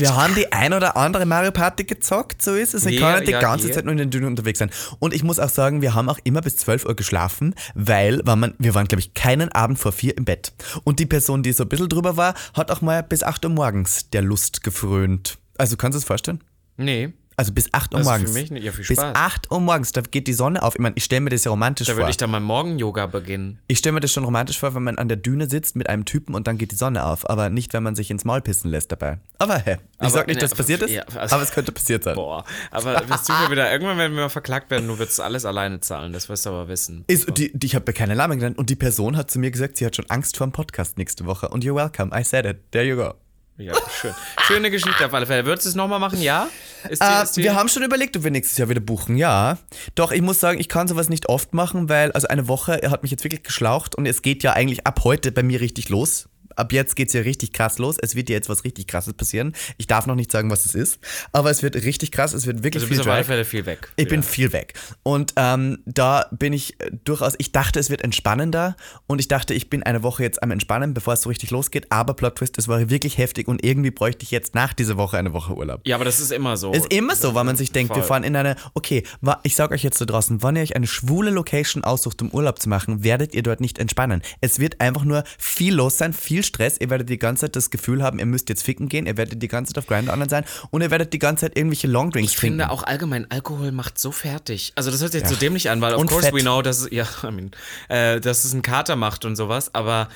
[0.00, 2.86] Wir haben die ein oder andere Mario Party gezockt, so ist es.
[2.86, 3.74] Ich kann nicht die ja, ganze wir.
[3.74, 4.70] Zeit nur in den Dünen unterwegs sein.
[4.98, 8.36] Und ich muss auch sagen, wir haben auch immer bis 12 Uhr geschlafen, weil war
[8.36, 10.52] man, wir waren, glaube ich, keinen Abend vor vier im Bett.
[10.84, 13.50] Und die Person, die so ein bisschen drüber war, hat auch mal bis 8 Uhr
[13.50, 15.38] morgens der Lust gefrönt.
[15.58, 16.42] Also kannst du es vorstellen?
[16.76, 17.12] Nee.
[17.40, 18.34] Also bis 8 Uhr Also für morgens.
[18.34, 18.64] mich nicht.
[18.64, 19.14] Ja, viel bis Spaß.
[19.16, 20.74] 8 Uhr morgens, da geht die Sonne auf.
[20.74, 22.00] Ich meine, ich stelle mir das ja romantisch Da vor.
[22.02, 23.58] würde ich dann mal Morgen-Yoga beginnen.
[23.66, 26.04] Ich stelle mir das schon romantisch vor, wenn man an der Düne sitzt mit einem
[26.04, 27.30] Typen und dann geht die Sonne auf.
[27.30, 29.20] Aber nicht, wenn man sich ins Maul pissen lässt dabei.
[29.38, 31.52] Aber hä, ich Aber, sag nicht, ne, dass es passiert ist, ja, also- aber es
[31.52, 32.14] könnte passiert sein.
[32.14, 32.44] Boah.
[32.70, 35.80] Aber wirst du mir wieder, irgendwann werden wir mal verklagt werden, du wirst alles alleine
[35.80, 36.12] zahlen.
[36.12, 37.04] Das wirst du aber wissen.
[37.06, 39.78] Ist, die, die, ich habe keine Namen genannt und die Person hat zu mir gesagt,
[39.78, 41.48] sie hat schon Angst vor dem Podcast nächste Woche.
[41.48, 42.58] Und you're welcome, I said it.
[42.70, 43.14] There you go.
[43.58, 44.14] Ja, schön.
[44.46, 45.44] Schöne Geschichte auf alle Fälle.
[45.44, 46.22] Würdest du es nochmal machen?
[46.22, 46.48] Ja?
[46.88, 49.16] Ist die, Äh, ist die, wir haben schon überlegt, ob wir nächstes Jahr wieder buchen,
[49.18, 49.58] ja.
[49.96, 53.02] Doch, ich muss sagen, ich kann sowas nicht oft machen, weil, also eine Woche hat
[53.02, 56.29] mich jetzt wirklich geschlaucht und es geht ja eigentlich ab heute bei mir richtig los.
[56.56, 57.96] Ab jetzt geht's ja richtig krass los.
[58.00, 59.54] Es wird ja jetzt was richtig krasses passieren.
[59.78, 60.98] Ich darf noch nicht sagen, was es ist,
[61.32, 62.32] aber es wird richtig krass.
[62.34, 63.26] Es wird wirklich also viel bist auf alle Drag.
[63.26, 63.92] Fälle viel weg.
[63.96, 64.26] Ich bin Ja.
[64.26, 64.74] viel weg.
[65.02, 68.76] Und ähm, da bin ich äh, durchaus, ich dachte, es wird entspannender
[69.06, 71.86] und ich dachte, ich bin eine Woche jetzt am Entspannen, bevor es so richtig losgeht.
[71.90, 75.16] Aber Plot Twist, es war wirklich heftig und irgendwie bräuchte ich jetzt nach dieser Woche
[75.18, 75.80] eine Woche Urlaub.
[75.84, 76.72] Ja, aber das ist immer so.
[76.72, 78.08] Ist immer so, weil man sich denkt, wir Voll.
[78.08, 79.02] fahren in eine, okay,
[79.42, 82.60] ich sag euch jetzt da draußen, wenn ihr euch eine schwule Location aussucht, um Urlaub
[82.60, 84.22] zu machen, werdet ihr dort nicht entspannen.
[84.40, 86.76] Es wird einfach nur viel los sein, viel Stress.
[86.80, 89.42] Ihr werdet die ganze Zeit das Gefühl haben, ihr müsst jetzt ficken gehen, ihr werdet
[89.42, 92.32] die ganze Zeit auf Grindr online sein und ihr werdet die ganze Zeit irgendwelche Longdrinks
[92.32, 92.58] Ich trinken.
[92.60, 94.72] finde auch allgemein, Alkohol macht so fertig.
[94.76, 96.34] Also das hört sich jetzt so dämlich an, weil of Und course Fett.
[96.34, 97.50] we know, dass es, ja, I mean,
[97.88, 100.08] äh, dass es einen Kater macht und sowas, aber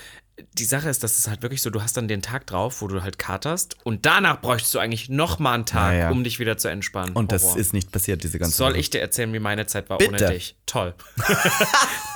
[0.54, 2.88] die Sache ist, dass es halt wirklich so, du hast dann den Tag drauf, wo
[2.88, 6.10] du halt katerst und danach bräuchtest du eigentlich nochmal einen Tag, Ja, ja.
[6.10, 7.12] um dich wieder zu entspannen.
[7.14, 7.58] und das Horror.
[7.58, 8.80] ist nicht passiert, diese ganze Soll Woche.
[8.80, 10.10] ich dir erzählen, wie meine Zeit war Bitte.
[10.24, 10.56] ohne dich?
[10.66, 10.94] Toll.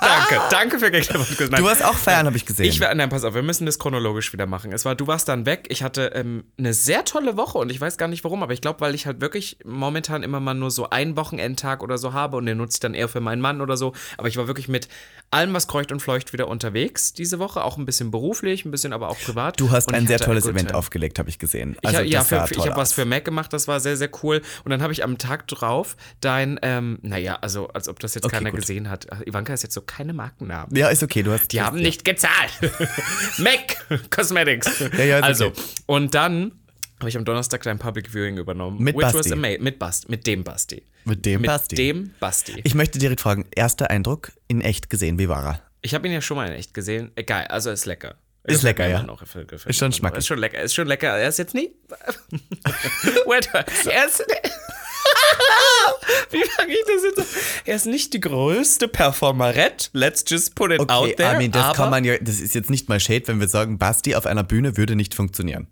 [0.00, 0.90] danke, danke für.
[0.90, 1.60] Nein.
[1.60, 2.66] Du warst auch feiern, habe ich gesehen.
[2.66, 4.72] Ich werde, nein, pass auf, wir müssen das chronologisch wieder machen.
[4.72, 5.66] Es war, du warst dann weg.
[5.68, 8.60] Ich hatte ähm, eine sehr tolle Woche und ich weiß gar nicht warum, aber ich
[8.60, 12.36] glaube, weil ich halt wirklich momentan immer mal nur so einen Wochenendtag oder so habe
[12.36, 13.92] und den nutze ich dann eher für meinen Mann oder so.
[14.16, 14.88] Aber ich war wirklich mit
[15.30, 17.62] allem, was kreucht und fleucht, wieder unterwegs diese Woche.
[17.64, 19.58] Auch ein bisschen beruflich, ein bisschen aber auch privat.
[19.60, 21.76] du hast ein ich sehr tolles Event aufgelegt, habe ich gesehen.
[21.80, 24.10] Ich, Also ha- ja, für, ich habe was für Mac gemacht, das war sehr, sehr
[24.22, 24.42] cool.
[24.64, 28.24] Und dann habe ich am Tag drauf dein, ähm, naja, also als ob das jetzt
[28.24, 28.60] Okay, keiner gut.
[28.60, 29.06] gesehen hat.
[29.26, 30.74] Ivanka ist jetzt so keine Markennamen.
[30.76, 31.52] Ja, ist okay, du hast.
[31.52, 32.52] Die haben nicht gezahlt.
[33.38, 33.76] Mac
[34.10, 34.80] Cosmetics.
[34.96, 35.60] Ja, ja, also, okay.
[35.86, 36.52] und dann
[37.00, 38.82] habe ich am Donnerstag dein Public Viewing übernommen.
[38.82, 39.36] Mit Basti.
[39.36, 40.06] mit Basti.
[40.10, 40.82] Mit dem Basti.
[41.04, 41.74] Mit dem Basti.
[41.76, 42.60] Mit dem Basti.
[42.64, 45.62] Ich möchte direkt fragen, erster Eindruck in echt gesehen, wie war er?
[45.82, 47.12] Ich habe ihn ja schon mal in echt gesehen.
[47.14, 48.16] Egal, also ist lecker.
[48.44, 49.02] Ist lecker, ja.
[49.02, 50.18] Noch, Ist schon schmackig.
[50.18, 51.08] Ist schon lecker, ist schon lecker.
[51.08, 51.70] Er ist jetzt nie.
[53.26, 54.24] Wait, er ist.
[56.30, 57.26] Wie fange ich das jetzt an?
[57.64, 59.90] Er ist nicht die größte Performerette.
[59.92, 61.34] Let's just put it out there.
[61.34, 63.78] I mean, das kann man ja, das ist jetzt nicht mal Shade, wenn wir sagen,
[63.78, 65.68] Basti auf einer Bühne würde nicht funktionieren.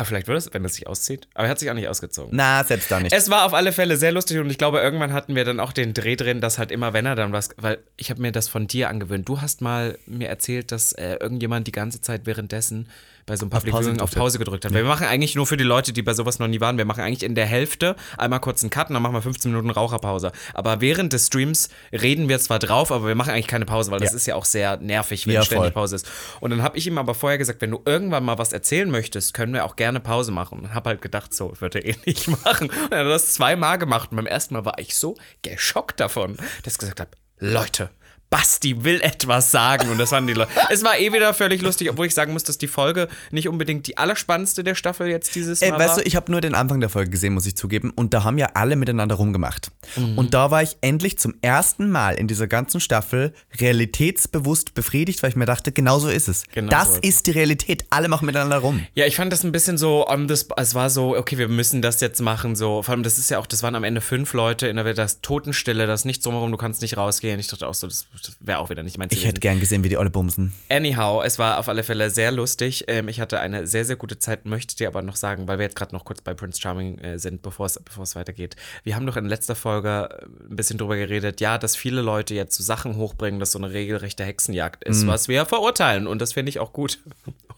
[0.00, 1.28] Aber vielleicht würde es, wenn es sich auszieht.
[1.34, 2.30] Aber er hat sich auch nicht ausgezogen.
[2.32, 3.12] Na, selbst da nicht.
[3.12, 5.74] Es war auf alle Fälle sehr lustig und ich glaube, irgendwann hatten wir dann auch
[5.74, 8.48] den Dreh drin, dass halt immer, wenn er dann was, weil ich habe mir das
[8.48, 9.28] von dir angewöhnt.
[9.28, 12.88] Du hast mal mir erzählt, dass äh, irgendjemand die ganze Zeit währenddessen
[13.26, 14.10] bei so einem Public Pause Viewing auf.
[14.12, 14.72] Pause gedrückt hat.
[14.72, 16.84] Weil wir machen eigentlich nur für die Leute, die bei sowas noch nie waren, wir
[16.84, 19.70] machen eigentlich in der Hälfte einmal kurz einen Cut und dann machen wir 15 Minuten
[19.70, 20.32] Raucherpause.
[20.54, 24.00] Aber während des Streams reden wir zwar drauf, aber wir machen eigentlich keine Pause, weil
[24.00, 24.16] das Ja.
[24.16, 25.72] ist ja auch sehr nervig, wenn Ja, ständig voll.
[25.72, 26.08] Pause ist.
[26.40, 29.34] Und dann habe ich ihm aber vorher gesagt, wenn du irgendwann mal was erzählen möchtest,
[29.34, 30.60] können wir auch gerne Pause machen.
[30.60, 32.70] Und habe halt gedacht, so, wird er eh nicht machen.
[32.70, 34.10] Und er hat das zweimal gemacht.
[34.10, 37.90] Und beim ersten Mal war ich so geschockt davon, dass ich gesagt habe, Leute,
[38.30, 39.90] Basti will etwas sagen.
[39.90, 40.50] Und das waren die Leute.
[40.70, 43.88] Es war eh wieder völlig lustig, obwohl ich sagen muss, dass die Folge nicht unbedingt
[43.88, 45.96] die allerspannendste der Staffel jetzt dieses Ey, Mal weißt war.
[46.02, 47.90] du, ich habe nur den Anfang der Folge gesehen, muss ich zugeben.
[47.90, 49.72] Und da haben ja alle miteinander rumgemacht.
[49.96, 50.16] Mhm.
[50.16, 55.30] Und da war ich endlich zum ersten Mal in dieser ganzen Staffel realitätsbewusst befriedigt, weil
[55.30, 56.44] ich mir dachte, genau so ist es.
[56.52, 57.00] Genau das so.
[57.02, 57.84] ist die Realität.
[57.90, 58.86] Alle machen miteinander rum.
[58.94, 60.54] Ja, ich fand das ein bisschen so on the spot.
[60.58, 62.54] Es war so, okay, wir müssen das jetzt machen.
[62.54, 64.84] So, vor allem, das ist ja auch, das waren am Ende fünf Leute in der
[64.84, 67.40] Welt, das Totenstille, das nicht drumherum, du kannst nicht rausgehen.
[67.40, 69.84] Ich dachte auch so, das, das wäre auch wieder nicht mein Ich hätte gern gesehen,
[69.84, 70.52] wie die alle bumsen.
[70.68, 72.84] Anyhow, es war auf alle Fälle sehr lustig.
[72.88, 75.64] Ähm, ich hatte eine sehr, sehr gute Zeit, möchte dir aber noch sagen, weil wir
[75.64, 78.56] jetzt gerade noch kurz bei Prince Charming äh, sind, bevor es weitergeht.
[78.84, 82.34] Wir haben doch in letzter Folge äh, ein bisschen drüber geredet, ja, dass viele Leute
[82.34, 86.32] jetzt so Sachen hochbringen, dass so eine regelrechte Hexenjagd ist, was wir verurteilen und das
[86.32, 86.98] finde ich auch gut.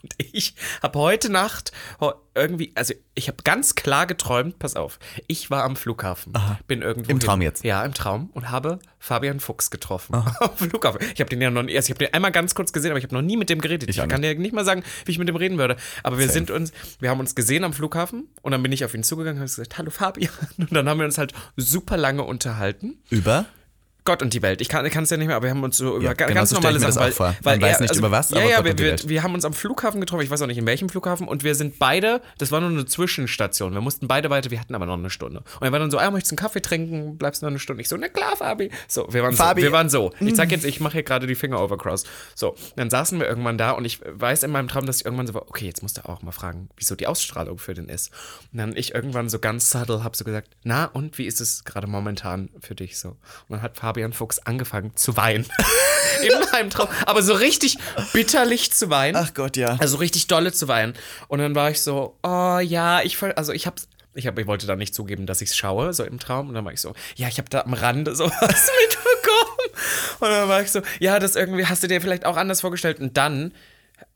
[0.02, 1.70] Und ich habe heute Nacht
[2.34, 6.32] irgendwie, also ich habe ganz klar geträumt, pass auf, ich war am Flughafen,
[6.66, 7.64] bin irgendwo Im hin- Traum jetzt?
[7.64, 11.00] Ja, im Traum und habe Fabian Fuchs getroffen am Flughafen.
[11.14, 12.98] Ich habe den ja noch nie, also ich habe den einmal ganz kurz gesehen, aber
[12.98, 13.88] ich habe noch nie mit dem geredet.
[13.90, 15.76] Ich, auch kann dir nicht mal sagen, wie ich mit dem reden würde.
[16.02, 18.94] Aber wir sind uns, wir haben uns gesehen am Flughafen und dann bin ich auf
[18.94, 20.30] ihn zugegangen und habe gesagt, hallo Fabian.
[20.56, 22.98] Und dann haben wir uns halt super lange unterhalten.
[23.10, 23.46] Über?
[24.04, 24.60] Gott und die Welt.
[24.60, 26.50] Ich kann es ja nicht mehr, aber wir haben uns so über Ja, genau ganz
[26.50, 27.10] so ich normale mir Sachen.
[27.12, 27.36] auch vor.
[27.44, 29.08] Man weiß nicht über was, ja, aber ja, Gott wir, und die wir, Welt.
[29.08, 30.22] wir haben uns am Flughafen getroffen.
[30.22, 32.20] Ich weiß auch nicht in welchem Flughafen und wir sind beide.
[32.38, 33.72] Das war nur eine Zwischenstation.
[33.74, 34.50] Wir mussten beide weiter.
[34.50, 35.40] Wir hatten aber noch eine Stunde.
[35.60, 37.16] Und er war dann so, ah, möchtest du einen Kaffee trinken?
[37.16, 37.82] Bleibst noch eine Stunde?
[37.82, 38.70] Ich so, na klar, Fabi.
[38.88, 39.60] So, wir waren Fabi.
[39.60, 39.66] so.
[39.66, 40.12] Wir waren so.
[40.20, 42.04] Ich sag jetzt, ich mache hier gerade die Finger overcross.
[42.34, 45.26] So, dann saßen wir irgendwann da und ich weiß in meinem Traum, dass ich irgendwann
[45.26, 48.10] so war, okay, jetzt musst du auch mal fragen, wieso die Ausstrahlung für den ist.
[48.52, 51.64] Und dann ich irgendwann so ganz subtle habe so gesagt, na und wie ist es
[51.64, 53.10] gerade momentan für dich so?
[53.10, 53.18] Und
[53.50, 55.46] dann hat Fabian Fuchs angefangen zu weinen.
[56.22, 56.88] in meinem Traum.
[57.04, 57.76] Aber so richtig
[58.14, 59.16] bitterlich zu weinen.
[59.16, 59.76] Ach Gott, ja.
[59.80, 60.94] Also richtig dolle zu weinen.
[61.28, 63.88] Und dann war ich so, oh ja, ich also ich hab's.
[64.14, 66.48] Ich, hab, ich wollte da nicht zugeben, dass ich's schaue, so im Traum.
[66.48, 70.20] Und dann war ich so, ja, ich habe da am Rande sowas mitbekommen.
[70.20, 73.00] Und dann war ich so, ja, das irgendwie hast du dir vielleicht auch anders vorgestellt.
[73.00, 73.52] Und dann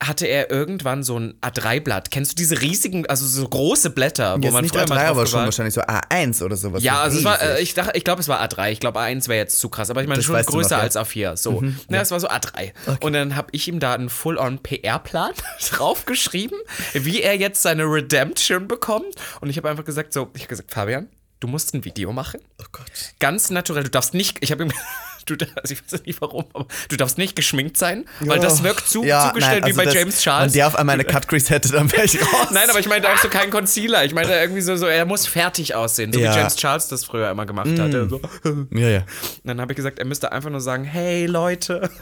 [0.02, 2.10] hatte er irgendwann so ein A3-Blatt.
[2.10, 4.96] Kennst du diese riesigen, also so große Blätter, wo Jetzt man nicht früher A3, mal
[4.96, 6.82] drauf aber schon wahrscheinlich so A1 oder sowas.
[6.82, 8.70] ja, so also es war, äh, ich dachte, ich glaube, es war A3.
[8.72, 10.82] Ich glaube, A1 wäre jetzt zu krass, aber ich meine Das schon größer noch, ja.
[10.82, 11.36] als A4.
[11.36, 11.62] So.
[11.88, 12.72] Ja, es war so A3.
[13.00, 15.32] Und dann habe ich ihm da einen Full-on PR-Plan
[15.70, 16.58] draufgeschrieben,
[16.94, 19.14] wie er jetzt seine Redemption bekommt.
[19.40, 21.08] Und ich habe einfach gesagt, so, ich habe gesagt, Fabian,
[21.40, 22.40] du musst ein Video machen.
[22.60, 22.86] oh Gott.
[23.18, 24.72] Ganz naturell, du darfst nicht, ich habe ihm.
[25.26, 28.88] Du, also ich weiß nicht warum, aber du darfst nicht geschminkt sein, weil das wirkt
[28.88, 30.52] zu, Ja, zugestellt nein, wie bei also das- James Charles.
[30.52, 32.48] Wenn der auf einmal eine Cut Crease hätte, dann wäre ich raus.
[32.52, 34.04] Nein, aber ich meinte auch so kein Concealer.
[34.04, 36.32] Ich meinte irgendwie so, so er muss fertig aussehen, so Ja.
[36.32, 38.08] wie James Charles das früher immer gemacht hatte.
[38.08, 38.20] So.
[38.70, 39.02] Ja, ja.
[39.44, 41.90] Dann habe ich gesagt, er müsste einfach nur sagen, hey Leute.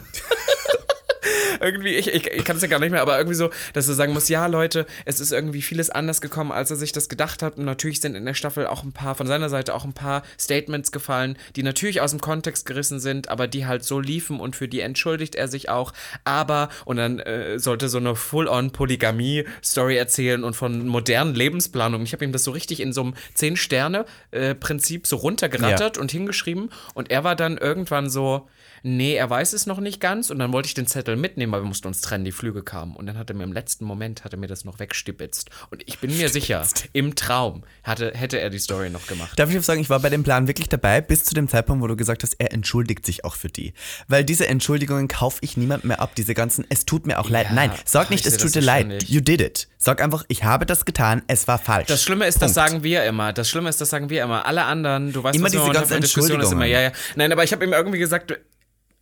[1.61, 3.93] irgendwie, ich, ich, ich kann es ja gar nicht mehr, aber irgendwie so, dass er
[3.93, 7.41] sagen muss, ja Leute, es ist irgendwie vieles anders gekommen, als er sich das gedacht
[7.41, 7.57] hat.
[7.57, 10.23] Und natürlich sind in der Staffel auch ein paar, von seiner Seite auch ein paar
[10.39, 14.55] Statements gefallen, die natürlich aus dem Kontext gerissen sind, aber die halt so liefen und
[14.55, 15.93] für die entschuldigt er sich auch.
[16.23, 22.05] Aber, und dann äh, sollte so eine Full-on-Polygamie-Story erzählen und von modernen Lebensplanungen.
[22.05, 26.69] Ich habe ihm das so richtig in so einem Zehn-Sterne-Prinzip so runtergerattert und hingeschrieben.
[26.93, 28.47] Und er war dann irgendwann so,
[28.85, 30.29] nee, er weiß es noch nicht ganz.
[30.29, 32.95] Und dann wollte ich den Zettel mitnehmen, weil wir mussten uns trennen, die Flüge kamen.
[32.95, 35.49] Und dann hat er mir im letzten Moment, hat er mir das noch wegstibitzt.
[35.71, 39.37] Und ich bin mir sicher, im Traum hatte, hätte er die Story noch gemacht.
[39.37, 41.83] Darf ich auch sagen, ich war bei dem Plan wirklich dabei, bis zu dem Zeitpunkt,
[41.83, 43.73] wo du gesagt hast, er entschuldigt sich auch für die.
[44.07, 46.13] Weil diese Entschuldigungen kaufe ich niemand mehr ab.
[46.15, 47.47] Diese ganzen, es tut mir auch leid.
[47.47, 48.85] Ja, Nein, sag nicht, ich es tut das dir leid.
[48.85, 49.09] ständig.
[49.09, 49.67] You did it.
[49.77, 51.87] Sag einfach, ich habe das getan, es war falsch.
[51.87, 52.55] Das Schlimme ist, das Punkt.
[52.55, 53.33] sagen wir immer.
[53.33, 54.45] Das Schlimme ist, das sagen wir immer.
[54.45, 56.91] Alle anderen, du weißt, Immer was diese ganzen für Diskussion ist immer, ja, ja.
[57.15, 58.35] Nein, aber ich habe ihm irgendwie gesagt,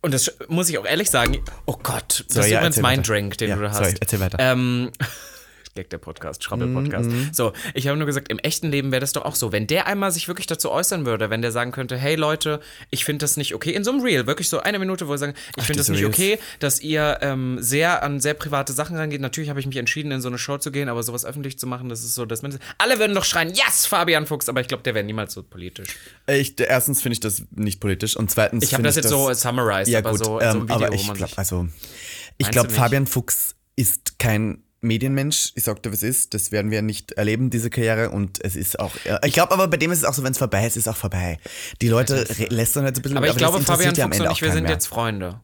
[0.04, 3.12] und das muss ich auch ehrlich sagen, oh Gott, das Sorry, ist übrigens mein weiter.
[3.12, 3.78] Drink, den Ja, du da hast.
[3.78, 4.38] sorry, erzähl weiter.
[4.38, 4.90] Ähm,
[5.76, 7.10] Gag der Podcast, Schrabbel-Podcast.
[7.10, 9.50] Mhm, So, ich habe nur gesagt, im echten Leben wäre das doch auch so.
[9.50, 12.60] Wenn der einmal sich wirklich dazu äußern würde, wenn der sagen könnte, hey Leute,
[12.90, 15.18] ich finde das nicht okay, in so einem Reel, wirklich so eine Minute, wo er
[15.18, 16.14] sagen, ich finde das nicht Reels.
[16.14, 19.20] okay, dass ihr ähm, sehr an sehr private Sachen rangeht.
[19.20, 21.66] Natürlich habe ich mich entschieden, in so eine Show zu gehen, aber sowas öffentlich zu
[21.66, 24.68] machen, das ist so, dass man alle würden doch schreien, yes, Fabian Fuchs, aber ich
[24.68, 25.88] glaube, der wäre niemals so politisch.
[26.28, 29.88] Ich, erstens finde ich das nicht politisch und zweitens Ich habe das jetzt so summarized,
[29.92, 31.68] ja aber gut, so in so ähm, einem Video, aber ich man glaube, also
[32.38, 32.70] ich glaube?
[32.70, 35.52] Fabian Fuchs ist kein Medienmensch.
[35.56, 36.34] Ich sagte, was ist.
[36.34, 38.10] Das werden wir nicht erleben, diese Karriere.
[38.10, 38.92] Und es ist auch.
[39.24, 40.88] Ich glaube aber, bei dem ist es auch so, wenn es vorbei ist, ist es
[40.88, 41.38] auch vorbei.
[41.82, 43.16] Die Leute re- lästern halt so ein bisschen.
[43.18, 44.72] aber ich glaube, Fabian Fuchs Ende und auch ich, wir sind mehr.
[44.72, 45.40] jetzt Freunde.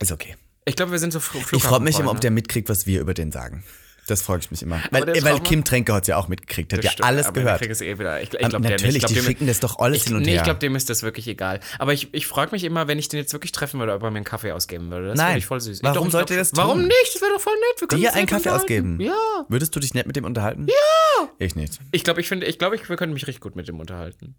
[0.00, 0.36] Ist okay.
[0.64, 3.00] Ich glaube, wir sind so Fl Ich freue mich immer, ob der mitkriegt, was wir
[3.00, 3.64] über den sagen.
[4.12, 4.78] Das freut mich immer.
[4.90, 7.60] Weil, weil Kim Tränke hat es ja auch mitgekriegt, hat ja stimmt, alles gehört.
[7.60, 8.20] kriegt es eh wieder.
[8.20, 8.96] Ich, ich glaub, natürlich.
[8.96, 10.36] Ich glaub, die dem- schicken das doch alles ich, hin und nee, her.
[10.36, 11.60] ich glaube, dem ist das wirklich egal.
[11.78, 14.10] Aber ich, ich frage mich immer, wenn ich den jetzt wirklich treffen würde, ob er
[14.10, 15.08] mir einen Kaffee ausgeben würde.
[15.08, 15.26] Das Nein.
[15.28, 15.82] finde ich voll süß.
[15.82, 16.58] Warum ich, ich sollte glaub er das schon.
[16.58, 16.88] Warum tun?
[16.88, 17.14] nicht?
[17.14, 17.80] Das wäre doch voll nett.
[17.80, 19.00] Wir können Dir einen Kaffee ausgeben?
[19.00, 19.14] Ja.
[19.48, 20.66] Würdest du dich nett mit dem unterhalten?
[20.68, 21.28] Ja!
[21.38, 21.78] Ich nicht.
[21.90, 24.34] Ich glaube, ich finde, ich glaube, ich, wir können mich richtig gut mit dem unterhalten.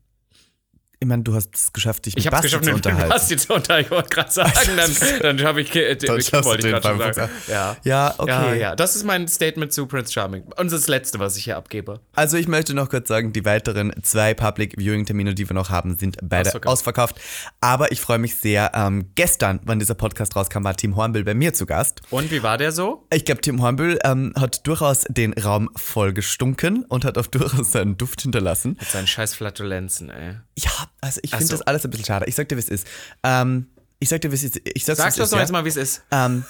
[1.04, 2.86] Ich meine, du hast es geschafft, dich mit Ich habe es Basti geschafft, zu mit
[2.86, 3.10] dem unterhalten.
[3.14, 3.86] Basti zu unterhalten.
[3.88, 7.14] Ich wollte gerade sagen, dann, dann habe ich, äh, Dann ich wollte ich gerade schon
[7.14, 7.32] sagen.
[7.50, 7.76] Ja.
[7.84, 8.32] Ja, okay.
[8.32, 10.44] Ja, ja, das ist mein Statement zu Prince Charming.
[10.58, 12.00] Und das letzte, was ich hier abgebe.
[12.14, 15.70] Also ich möchte noch kurz sagen, die weiteren zwei Public Viewing Termine, die wir noch
[15.70, 16.72] haben, sind beide Ausverkauft.
[16.72, 17.16] ausverkauft.
[17.60, 18.72] Aber ich freue mich sehr.
[18.74, 22.02] Ähm, gestern, wann dieser Podcast rauskam, war Tim Hornbill bei mir zu Gast.
[22.12, 23.06] Und wie war der so?
[23.14, 27.74] Ich glaube, Tim Hornbill ähm, hat durchaus den Raum voll gestunken und hat auch durchaus
[27.74, 28.78] seinen Duft hinterlassen.
[28.80, 30.36] Mit seinen scheiß Flatulenzen, ey.
[30.58, 31.54] Ja, also ich finde so.
[31.58, 32.26] das alles ein bisschen schade.
[32.28, 32.88] Ich sag dir, wie es ist.
[33.24, 33.68] Ähm,
[34.00, 34.60] ich sag dir, wie es ist.
[34.64, 36.04] Ich sag's, Sagst du doch ist, jetzt mal, wie es ist.
[36.12, 36.44] Ähm,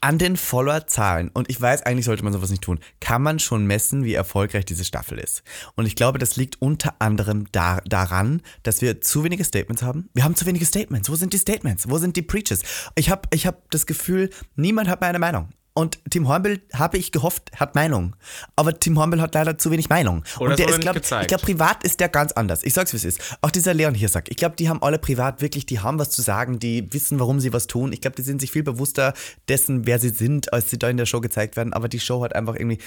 [0.00, 3.66] an den Followerzahlen, und ich weiß, eigentlich sollte man sowas nicht tun, kann man schon
[3.66, 5.42] messen, wie erfolgreich diese Staffel ist.
[5.74, 10.08] Und ich glaube, das liegt unter anderem da, daran, dass wir zu wenige Statements haben.
[10.14, 11.10] Wir haben zu wenige Statements.
[11.10, 11.88] Wo sind die Statements?
[11.90, 12.60] Wo sind die Preaches?
[12.94, 15.50] Ich habe ich hab das Gefühl, niemand hat meine Meinung.
[15.78, 18.16] Und Tim Hornbill, habe ich gehofft, hat Meinung.
[18.56, 20.24] Aber Tim Hornbill hat leider zu wenig Meinung.
[20.38, 21.24] Oder und der ist, glaub, gezeigt.
[21.24, 22.64] ich glaube, privat ist der ganz anders.
[22.64, 23.36] Ich sag's, wie es ist.
[23.42, 24.30] Auch dieser Leon Hirsack.
[24.30, 27.40] Ich glaube, die haben alle privat wirklich, die haben was zu sagen, die wissen, warum
[27.40, 27.92] sie was tun.
[27.92, 29.12] Ich glaube, die sind sich viel bewusster
[29.50, 31.74] dessen, wer sie sind, als sie da in der Show gezeigt werden.
[31.74, 32.78] Aber die Show hat einfach irgendwie,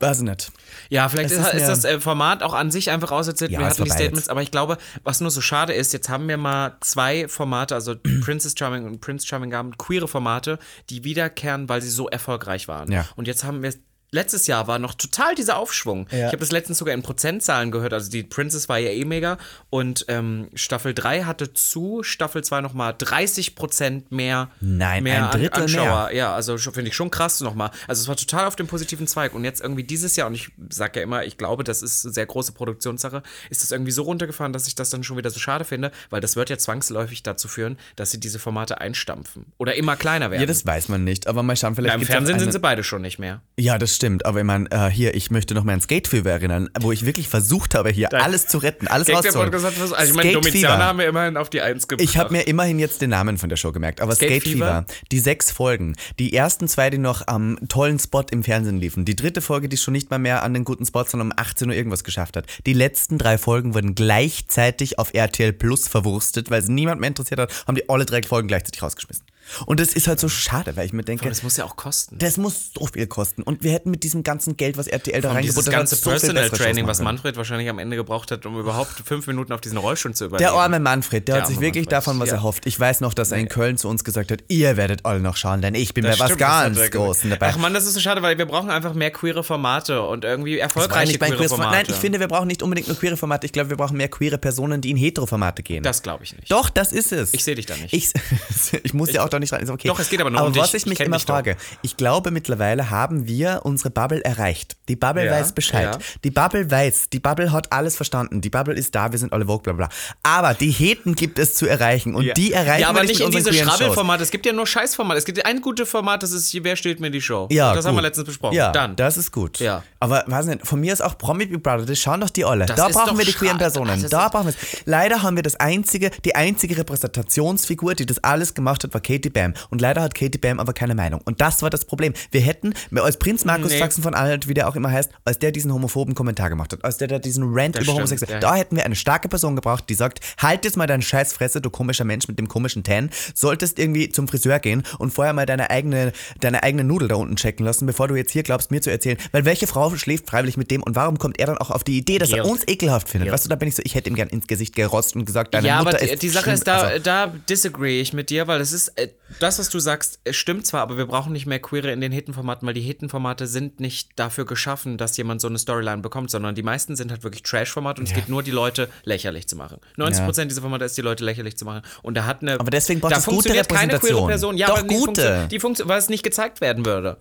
[0.00, 0.52] weiß ich nicht.
[0.90, 3.50] Ja, vielleicht Es ist, ist das äh, Format auch an sich einfach auserzählt.
[3.50, 6.28] Ja, wir hatten die Statements, aber ich glaube, was nur so schade ist, jetzt haben
[6.28, 10.58] wir mal zwei Formate, also Princess Charming und Prince Charming haben queere Formate,
[10.90, 12.92] die wiederkehren, weil sie so erfolgreich waren.
[12.92, 13.06] Ja.
[13.16, 13.72] Und jetzt haben wir
[14.10, 16.06] Letztes Jahr war noch total dieser Aufschwung.
[16.10, 16.18] Ja.
[16.18, 17.92] Ich habe das letztens sogar in Prozentzahlen gehört.
[17.92, 19.36] Also die Princess war ja eh mega.
[19.68, 25.38] Und ähm, Staffel 3 hatte zu Staffel 2 nochmal 30 Prozent mehr, Nein, mehr ein
[25.38, 26.10] Drittel Anschauer.
[26.12, 27.70] Ja, also finde ich schon krass nochmal.
[27.86, 29.34] Also es war total auf dem positiven Zweig.
[29.34, 32.14] Und jetzt irgendwie dieses Jahr, und ich sage ja immer, ich glaube, das ist eine
[32.14, 35.38] sehr große Produktionssache, ist das irgendwie so runtergefahren, dass ich das dann schon wieder so
[35.38, 39.52] schade finde, weil das wird ja zwangsläufig dazu führen, dass sie diese Formate einstampfen.
[39.58, 40.40] Oder immer kleiner werden.
[40.40, 41.26] Ja, das weiß man nicht.
[41.26, 43.42] Aber mal schauen, vielleicht ja, Im Fernsehen eine, sind sie beide schon nicht mehr.
[43.58, 44.24] Ja, das stimmt.
[44.24, 47.04] Aber ich meine, äh, hier, ich möchte noch mal an Skate Fever erinnern, wo ich
[47.04, 49.52] wirklich versucht habe, hier alles zu retten, alles rauszuholen.
[49.52, 50.78] Also ich meine, Fever.
[50.78, 52.08] haben wir immerhin auf die Eins gebracht.
[52.08, 54.66] Ich habe mir immerhin jetzt den Namen von der Show gemerkt, aber Skate Skate, Fever?
[54.66, 59.04] Fever, die sechs Folgen, die ersten zwei, die noch am tollen Spot im Fernsehen liefen,
[59.04, 61.68] die dritte Folge, die schon nicht mal mehr an den guten Spot, sondern um 18
[61.68, 62.46] Uhr irgendwas geschafft hat.
[62.66, 67.40] Die letzten drei Folgen wurden gleichzeitig auf RTL Plus verwurstet, weil es niemand mehr interessiert
[67.40, 69.24] hat, haben die alle drei Folgen gleichzeitig rausgeschmissen.
[69.66, 71.76] Und das ist halt so schade, weil ich mir denke, Aber das muss ja auch
[71.76, 72.18] kosten.
[72.18, 73.42] das muss so viel kosten.
[73.42, 76.50] Und wir hätten mit diesem ganzen Geld, was RTL da reingebuttert hat, ganze so Personal
[76.50, 77.00] Training, was.
[77.00, 80.50] Manfred wahrscheinlich am Ende gebraucht hat, um überhaupt fünf Minuten auf diesen Rollstuhl zu überleben.
[80.50, 82.34] Der arme Manfred, der, Der hat sich wirklich Manfred, davon was ja.
[82.36, 82.66] erhofft.
[82.66, 85.36] Ich weiß noch, dass er in Köln zu uns gesagt hat, ihr werdet alle noch
[85.36, 86.90] schauen, denn ich bin Das bei was stimmt, das ganz.
[86.90, 87.50] Großen dabei.
[87.54, 90.56] Ach man, das ist so schade, weil wir brauchen einfach mehr queere Formate und irgendwie
[90.56, 91.66] Das erfolgreiche queere queeres Format.
[91.68, 91.86] Formate.
[91.86, 93.46] Nein, ich finde, wir brauchen nicht unbedingt nur queere Formate.
[93.46, 95.82] Ich glaube, wir brauchen mehr queere Personen, die in Hetero-Formate gehen.
[95.82, 96.50] das glaube ich nicht.
[96.50, 97.32] Doch, das ist es.
[97.34, 97.92] Ich sehe dich da nicht.
[97.92, 98.12] Ich,
[98.82, 99.62] ich muss ja auch da nicht rein.
[99.62, 99.88] Ist okay.
[99.88, 100.78] Doch, es geht aber nur aber um was dich.
[100.78, 101.34] ich Ich mich kenn immer dich doch.
[101.34, 104.76] frage, ich glaube mittlerweile haben wir unsere Bubble erreicht.
[104.88, 105.94] Die Bubble Ja, weiß Bescheid.
[105.94, 105.98] ja.
[106.24, 108.40] Die Bubble weiß, die Bubble hat alles verstanden.
[108.40, 109.88] Die Bubble ist da, wir sind alle Vogue, bla bla.
[110.22, 112.34] Aber die Heten gibt es zu erreichen und Ja.
[112.34, 113.52] die erreichen Ja, aber wir nicht in diese.
[113.52, 114.22] Schrabbelformate.
[114.22, 115.18] Es gibt ja nur Scheißformate.
[115.18, 117.46] Es gibt ein gutes Format, das ist Wer steht mir die Show?
[117.50, 118.04] Ja, das haben wir gut.
[118.04, 118.54] letztens besprochen.
[118.56, 118.96] Ja, Dann.
[118.96, 119.58] das ist gut.
[119.58, 119.82] Ja.
[120.00, 122.66] Aber weiß nicht, von mir ist auch Promi Big Brother, das schauen doch die alle.
[122.66, 123.58] Das Da brauchen wir die queeren.
[123.58, 124.00] Personen.
[124.02, 124.56] Das Da brauchen wir es.
[124.86, 129.30] Leider haben wir das einzige, die einzige Repräsentationsfigur, die das alles gemacht hat, war Katie
[129.30, 129.54] Bam.
[129.70, 131.20] Und leider hat Katie Bam aber keine Meinung.
[131.24, 132.12] Und das war das Problem.
[132.30, 133.78] Wir hätten, als Prinz Markus Nee.
[133.78, 136.84] Sachsen von Anhalt, wie der auch immer heißt, als der diesen homophoben Kommentar gemacht hat,
[136.84, 138.48] als der da diesen Rant Das über Homosexualität, ja.
[138.48, 141.70] da hätten wir eine starke Person gebraucht, die sagt, halt jetzt mal deine Scheißfresse, du
[141.70, 145.70] komischer Mensch mit dem komischen Tan, solltest irgendwie zum Friseur gehen und vorher mal deine
[145.70, 148.90] eigene, deine eigene Nudel da unten checken lassen, bevor du jetzt hier glaubst, mir zu
[148.90, 151.84] erzählen, weil welche Frau schläft freiwillig mit dem und warum kommt er dann auch auf
[151.84, 152.50] die Idee, dass er Georg.
[152.50, 153.26] uns ekelhaft findet?
[153.26, 153.34] Georg.
[153.34, 155.54] Weißt du, da bin ich so, ich hätte ihm gern ins Gesicht gerotzt und gesagt,
[155.54, 156.54] deine ja, Mutter aber die, ist die Sache schlimm.
[156.54, 159.78] ist, da, Also, da disagree ich mit dir, weil es ist, äh, das, was du
[159.78, 162.80] sagst, es stimmt zwar, aber wir brauchen nicht mehr Queere in den Hittenformaten, weil die
[162.80, 167.10] Hittenformate sind nicht dafür geschaffen, dass jemand so eine Storyline bekommt, sondern die meisten sind
[167.10, 169.78] halt wirklich Trash-Formate und es geht nur, die Leute lächerlich zu machen.
[169.96, 171.82] 90% dieser Formate ist, die Leute lächerlich zu machen.
[172.02, 172.58] Und da hat eine.
[172.58, 174.26] Aber deswegen braucht da es gute funktioniert keine queere.
[174.26, 174.56] Person.
[174.56, 175.48] Ja, Doch, aber gute.
[175.50, 177.18] Die funktioniert, weil es nicht gezeigt werden würde.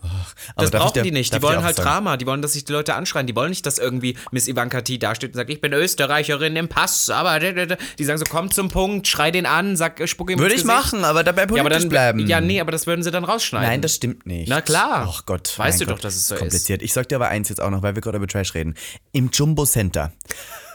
[0.56, 1.34] aber das brauchen die nicht.
[1.34, 1.90] Die wollen halt sagen?
[1.90, 2.18] Drama.
[2.18, 3.28] Die wollen, dass sich die Leute anschreien.
[3.28, 6.68] Die wollen nicht, dass irgendwie Miss Ivanka T dasteht und sagt, ich bin Österreicherin im
[6.68, 10.56] Pass, aber die sagen so, komm zum Punkt, schrei den an, sag, spuck ihm würde
[10.56, 12.28] ich machen, aber dabei Ja, politisch aber dann bleiben.
[12.28, 13.68] Ja, nee, aber das würden sie dann rausschneiden.
[13.68, 14.50] Nein, das stimmt nicht.
[14.50, 15.08] Na klar.
[15.10, 15.58] Ach Gott.
[15.58, 16.40] Weißt du Gott, doch, dass es so ist.
[16.40, 16.82] kompliziert.
[16.82, 18.76] Ich sag dir aber eins jetzt auch noch, weil wir gerade über Trash reden.
[19.12, 20.12] Im Jumbo Center.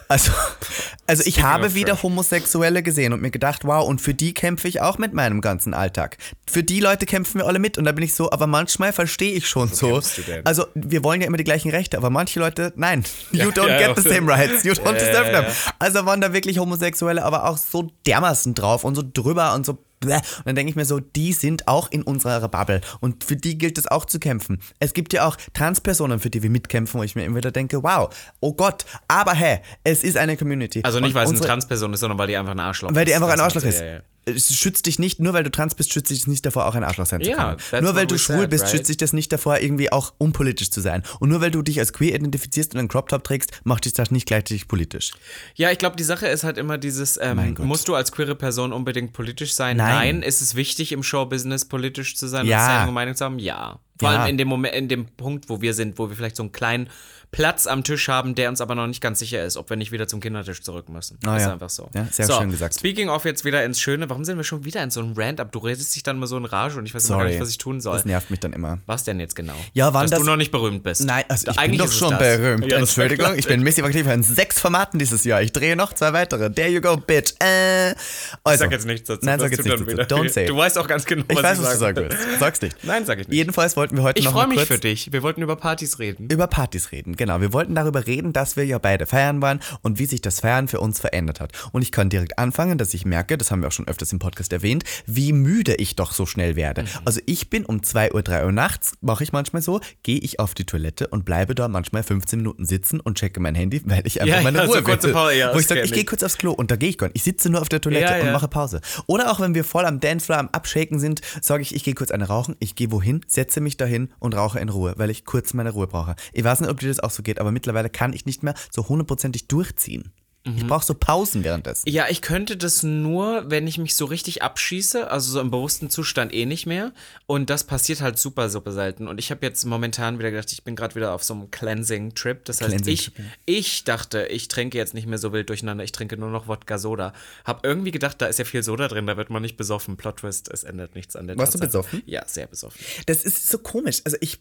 [0.07, 0.31] Also,
[1.07, 2.01] also ich habe wieder.
[2.03, 5.73] Homosexuelle gesehen und mir gedacht, wow, und für die kämpfe ich auch mit meinem ganzen
[5.73, 6.17] Alltag.
[6.49, 9.31] Für die Leute kämpfen wir alle mit und da bin ich so, aber manchmal verstehe
[9.33, 9.99] ich schon so.
[9.99, 10.45] du denn?
[10.45, 13.77] Also, wir wollen ja immer die gleichen Rechte, aber manche Leute, nein, you don't ja,
[13.77, 14.01] get ja.
[14.01, 15.53] the same rights, you don't Ja, deserve ja, them.
[15.79, 19.77] Also waren da wirklich Homosexuelle, aber auch so dermaßen drauf und so drüber und so.
[20.05, 20.17] Bläh.
[20.17, 23.57] Und dann denke ich mir so, die sind auch in unserer Bubble und für die
[23.57, 24.59] gilt es auch zu kämpfen.
[24.79, 27.83] Es gibt ja auch Transpersonen, für die wir mitkämpfen, wo ich mir immer wieder denke,
[27.83, 30.81] wow, oh Gott, aber hey, es ist eine Community.
[30.83, 33.11] Also nicht, weil es eine Transperson ist, sondern weil die einfach ein Arschloch weil die
[33.11, 33.17] ist.
[33.17, 33.79] einfach ein Arschloch ist.
[33.79, 33.99] ja, ja.
[34.25, 36.75] Es schützt dich nicht, nur weil du trans bist, schützt dich das nicht davor, auch
[36.75, 37.57] ein Arschloch sein zu können.
[37.71, 38.71] that's Nur weil du schwul said, bist, right?
[38.71, 41.03] schützt dich das nicht davor, irgendwie auch unpolitisch zu sein.
[41.19, 43.93] Und nur weil du dich als queer identifizierst und einen Crop Top trägst, macht dich
[43.93, 45.11] das nicht gleichzeitig politisch.
[45.55, 48.71] Ja, ich glaube, die Sache ist halt immer dieses, ähm, musst du als queere Person
[48.73, 49.77] unbedingt politisch sein?
[49.77, 50.21] Nein.
[50.23, 52.59] Ist es wichtig, im Showbusiness politisch zu sein Ja.
[52.59, 53.39] und seine Meinung zu haben?
[53.39, 53.79] Ja.
[53.99, 54.19] Vor Ja.
[54.21, 56.51] allem in dem Moment, in dem Punkt, wo wir sind, wo wir vielleicht so einen
[56.51, 56.89] kleinen
[57.33, 59.91] Platz am Tisch haben, der uns aber noch nicht ganz sicher ist, ob wir nicht
[59.91, 61.17] wieder zum Kindertisch zurück müssen.
[61.25, 61.53] Ah, ist ja.
[61.53, 61.89] einfach so.
[61.93, 62.75] Ja, sehr so, schön gesagt.
[62.75, 65.41] Speaking of jetzt wieder ins Schöne, warum sind wir schon wieder in so einem Rant
[65.41, 65.51] ab?
[65.51, 67.31] Du redest dich dann mal so in Rage und ich weiß immer gar Sorry.
[67.33, 67.95] nicht, was ich tun soll.
[67.95, 68.79] Das nervt mich dann immer.
[68.85, 69.55] Was denn jetzt genau?
[69.73, 71.03] Ja, wann Dass das- du noch nicht berühmt bist.
[71.03, 72.19] Nein, also ich Eigentlich bin doch schon das.
[72.19, 72.65] berühmt.
[72.71, 75.41] Ja, Entschuldigung, ich bin Missy aktiv in sechs Formaten dieses Jahr.
[75.41, 76.49] Ich drehe noch zwei weitere.
[76.53, 77.33] There you go, bitch.
[77.43, 77.95] Äh.
[78.43, 79.25] Also, Sag jetzt nichts dazu.
[79.25, 79.91] Nein, sag jetzt nichts dazu.
[79.91, 80.45] wieder Don't say.
[80.45, 82.39] Du weißt auch ganz genau, ich was weiß, ich was du sagen willst.
[82.39, 82.77] Sag's nicht.
[82.83, 83.35] Nein, sag ich nicht.
[83.35, 85.11] Jedenfalls wollten wir heute Ich noch freue mal mich kurz für dich.
[85.11, 86.27] Wir wollten über Partys reden.
[86.29, 87.15] über Partys reden.
[87.23, 90.41] Genau, wir wollten darüber reden, dass wir ja beide feiern waren und wie sich das
[90.41, 91.53] Feiern für uns verändert hat.
[91.71, 94.19] Und ich kann direkt anfangen, dass ich merke, das haben wir auch schon öfters im
[94.19, 96.81] Podcast erwähnt, wie müde ich doch so schnell werde.
[96.81, 96.87] Mhm.
[97.05, 100.41] Also ich bin um 2 Uhr, 3 Uhr nachts, mache ich manchmal so, gehe ich
[100.41, 104.05] auf die Toilette und bleibe da manchmal 15 Minuten sitzen und checke mein Handy, weil
[104.05, 105.13] ich einfach Ja, meine ja, so Ruhe kurze will.
[105.13, 107.07] Pause, ja, Wo ich sage, ich gehe kurz aufs Klo und da gehe ich gar
[107.07, 107.15] nicht.
[107.15, 108.81] Ich sitze nur auf der Toilette Ja, und mache Pause.
[109.07, 112.11] Oder auch wenn wir voll am Dancefloor, am Abshaken sind, sage ich, ich gehe kurz
[112.11, 115.53] eine rauchen, ich gehe wohin, setze mich dahin und rauche in Ruhe, weil ich kurz
[115.53, 116.17] meine Ruhe brauche.
[116.33, 118.55] Ich weiß nicht, ob dir das auch so geht, aber mittlerweile kann ich nicht mehr
[118.71, 120.11] so hundertprozentig durchziehen.
[120.45, 120.57] Mhm.
[120.57, 121.89] Ich brauche so Pausen währenddessen.
[121.89, 125.89] Ja, ich könnte das nur, wenn ich mich so richtig abschieße, also so im bewussten
[125.89, 126.91] Zustand eh nicht mehr.
[127.27, 129.07] Und das passiert halt super, super selten.
[129.07, 132.43] Und ich habe jetzt momentan wieder gedacht, ich bin gerade wieder auf so einem Cleansing-Trip.
[132.43, 133.11] Das heißt, Cleansing ich,
[133.45, 137.13] ich dachte, ich trinke jetzt nicht mehr so wild durcheinander, ich trinke nur noch Wodka-Soda.
[137.45, 139.95] Hab irgendwie gedacht, da ist ja viel Soda drin, da wird man nicht besoffen.
[139.95, 141.83] Plot-Twist, es ändert nichts an der Warst du Tatsache.
[141.83, 142.03] besoffen?
[142.05, 142.81] Ja, sehr besoffen.
[143.05, 144.01] Das ist so komisch.
[144.03, 144.39] Also ich,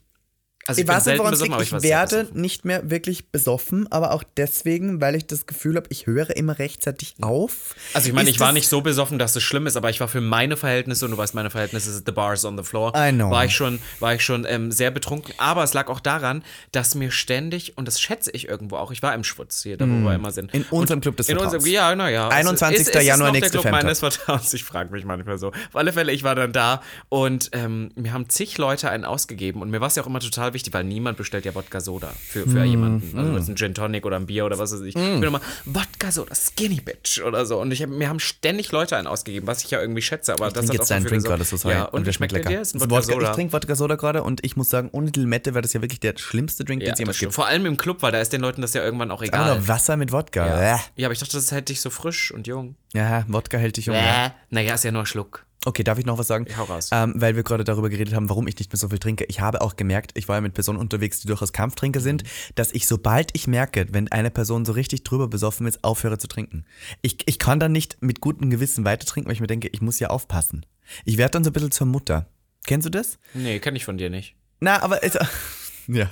[0.69, 4.23] Also ich, nicht, selten besoffen, Ich war sehr werde nicht mehr wirklich besoffen, aber auch
[4.37, 7.75] deswegen, weil ich das Gefühl habe, ich höre immer rechtzeitig auf.
[7.95, 9.99] Also ich meine, Ist ich war nicht so besoffen, dass es schlimm ist, aber ich
[9.99, 12.93] war für meine Verhältnisse, und du weißt, meine Verhältnisse sind the bars on the floor,
[12.97, 13.31] I know.
[13.31, 15.35] war ich schon, war ich schon ähm, sehr betrunken.
[15.39, 19.03] Aber es lag auch daran, dass mir ständig, und das schätze ich irgendwo auch, ich
[19.03, 20.53] war im Schwutz hier, da wo wir immer sind.
[20.55, 20.59] Mm.
[20.59, 21.55] In unserem und Club des in Vertrauens.
[21.55, 22.29] unserem, Ja, naja.
[22.29, 22.95] 21.
[23.03, 24.55] Januar, nächste Club meines Vertrauens.
[24.55, 25.49] Ich frage mich manchmal so.
[25.49, 29.61] Auf alle Fälle, ich war dann da und ähm, mir haben zig Leute einen ausgegeben
[29.61, 32.13] und mir war es ja auch immer total wichtig, weil niemand bestellt ja Wodka Soda
[32.29, 32.51] für, Mm.
[32.51, 33.19] für jemanden.
[33.19, 34.89] Also jetzt ein Gin Tonic oder ein Bier oder was weiß ich.
[34.89, 37.61] Ich bin immer Wodka Soda, Skinny Bitch oder so.
[37.61, 40.33] Und ich hab, mir haben ständig Leute einen ausgegeben, was ich ja irgendwie schätze.
[40.33, 41.75] Aber das trinke hat jetzt deinen Drink gerade, so sorry.
[41.75, 42.61] Ja, und, der wie schmeckt der dir?
[42.61, 43.31] Ist ein Das Wodka Wodka, Soda.
[43.31, 45.83] ich trinke Wodka Soda gerade und ich muss sagen, ohne die Limette wäre das ja
[45.83, 47.35] wirklich der schlimmste Drink, ja, den es das jemals gibt.
[47.35, 49.57] Vor allem im Club, weil da ist den Leuten das ja irgendwann auch egal.
[49.57, 50.47] nur Wasser mit Wodka.
[50.47, 50.81] Ja.
[50.97, 52.77] Ja, aber ich dachte, das hält dich so frisch und jung.
[52.93, 53.97] ja Wodka hält dich jung.
[53.97, 54.27] ja.
[54.27, 54.31] Äh.
[54.51, 55.45] Naja, ist ja nur ein Schluck.
[55.65, 56.47] Okay, darf ich noch was sagen?
[56.57, 56.89] Hau raus.
[56.93, 59.25] Ähm, weil wir gerade darüber geredet haben, warum ich nicht mehr so viel trinke.
[59.29, 62.25] Ich habe auch gemerkt, ich war ja mit Personen unterwegs, die durchaus Kampftrinker sind,
[62.57, 66.27] dass ich, sobald ich merke, wenn eine Person so richtig drüber besoffen ist, aufhöre zu
[66.27, 66.65] trinken.
[67.01, 69.81] Ich, ich kann dann nicht mit gutem Gewissen weiter trinken, weil ich mir denke, ich
[69.81, 70.67] muss ja aufpassen.
[71.05, 72.27] Ich werde dann so ein bisschen zur Mutter.
[72.67, 73.19] Kennst du das?
[73.35, 74.35] Nee, kenne ich von dir nicht.
[74.61, 75.17] Na, aber es,
[75.87, 76.11] ja.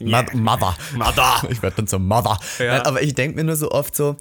[0.00, 0.76] Mo- Mother.
[0.96, 1.42] Mother.
[1.50, 2.38] Ich werde dann zur Mother.
[2.58, 2.66] Ja.
[2.78, 4.16] Nein, aber ich denke mir nur so oft so,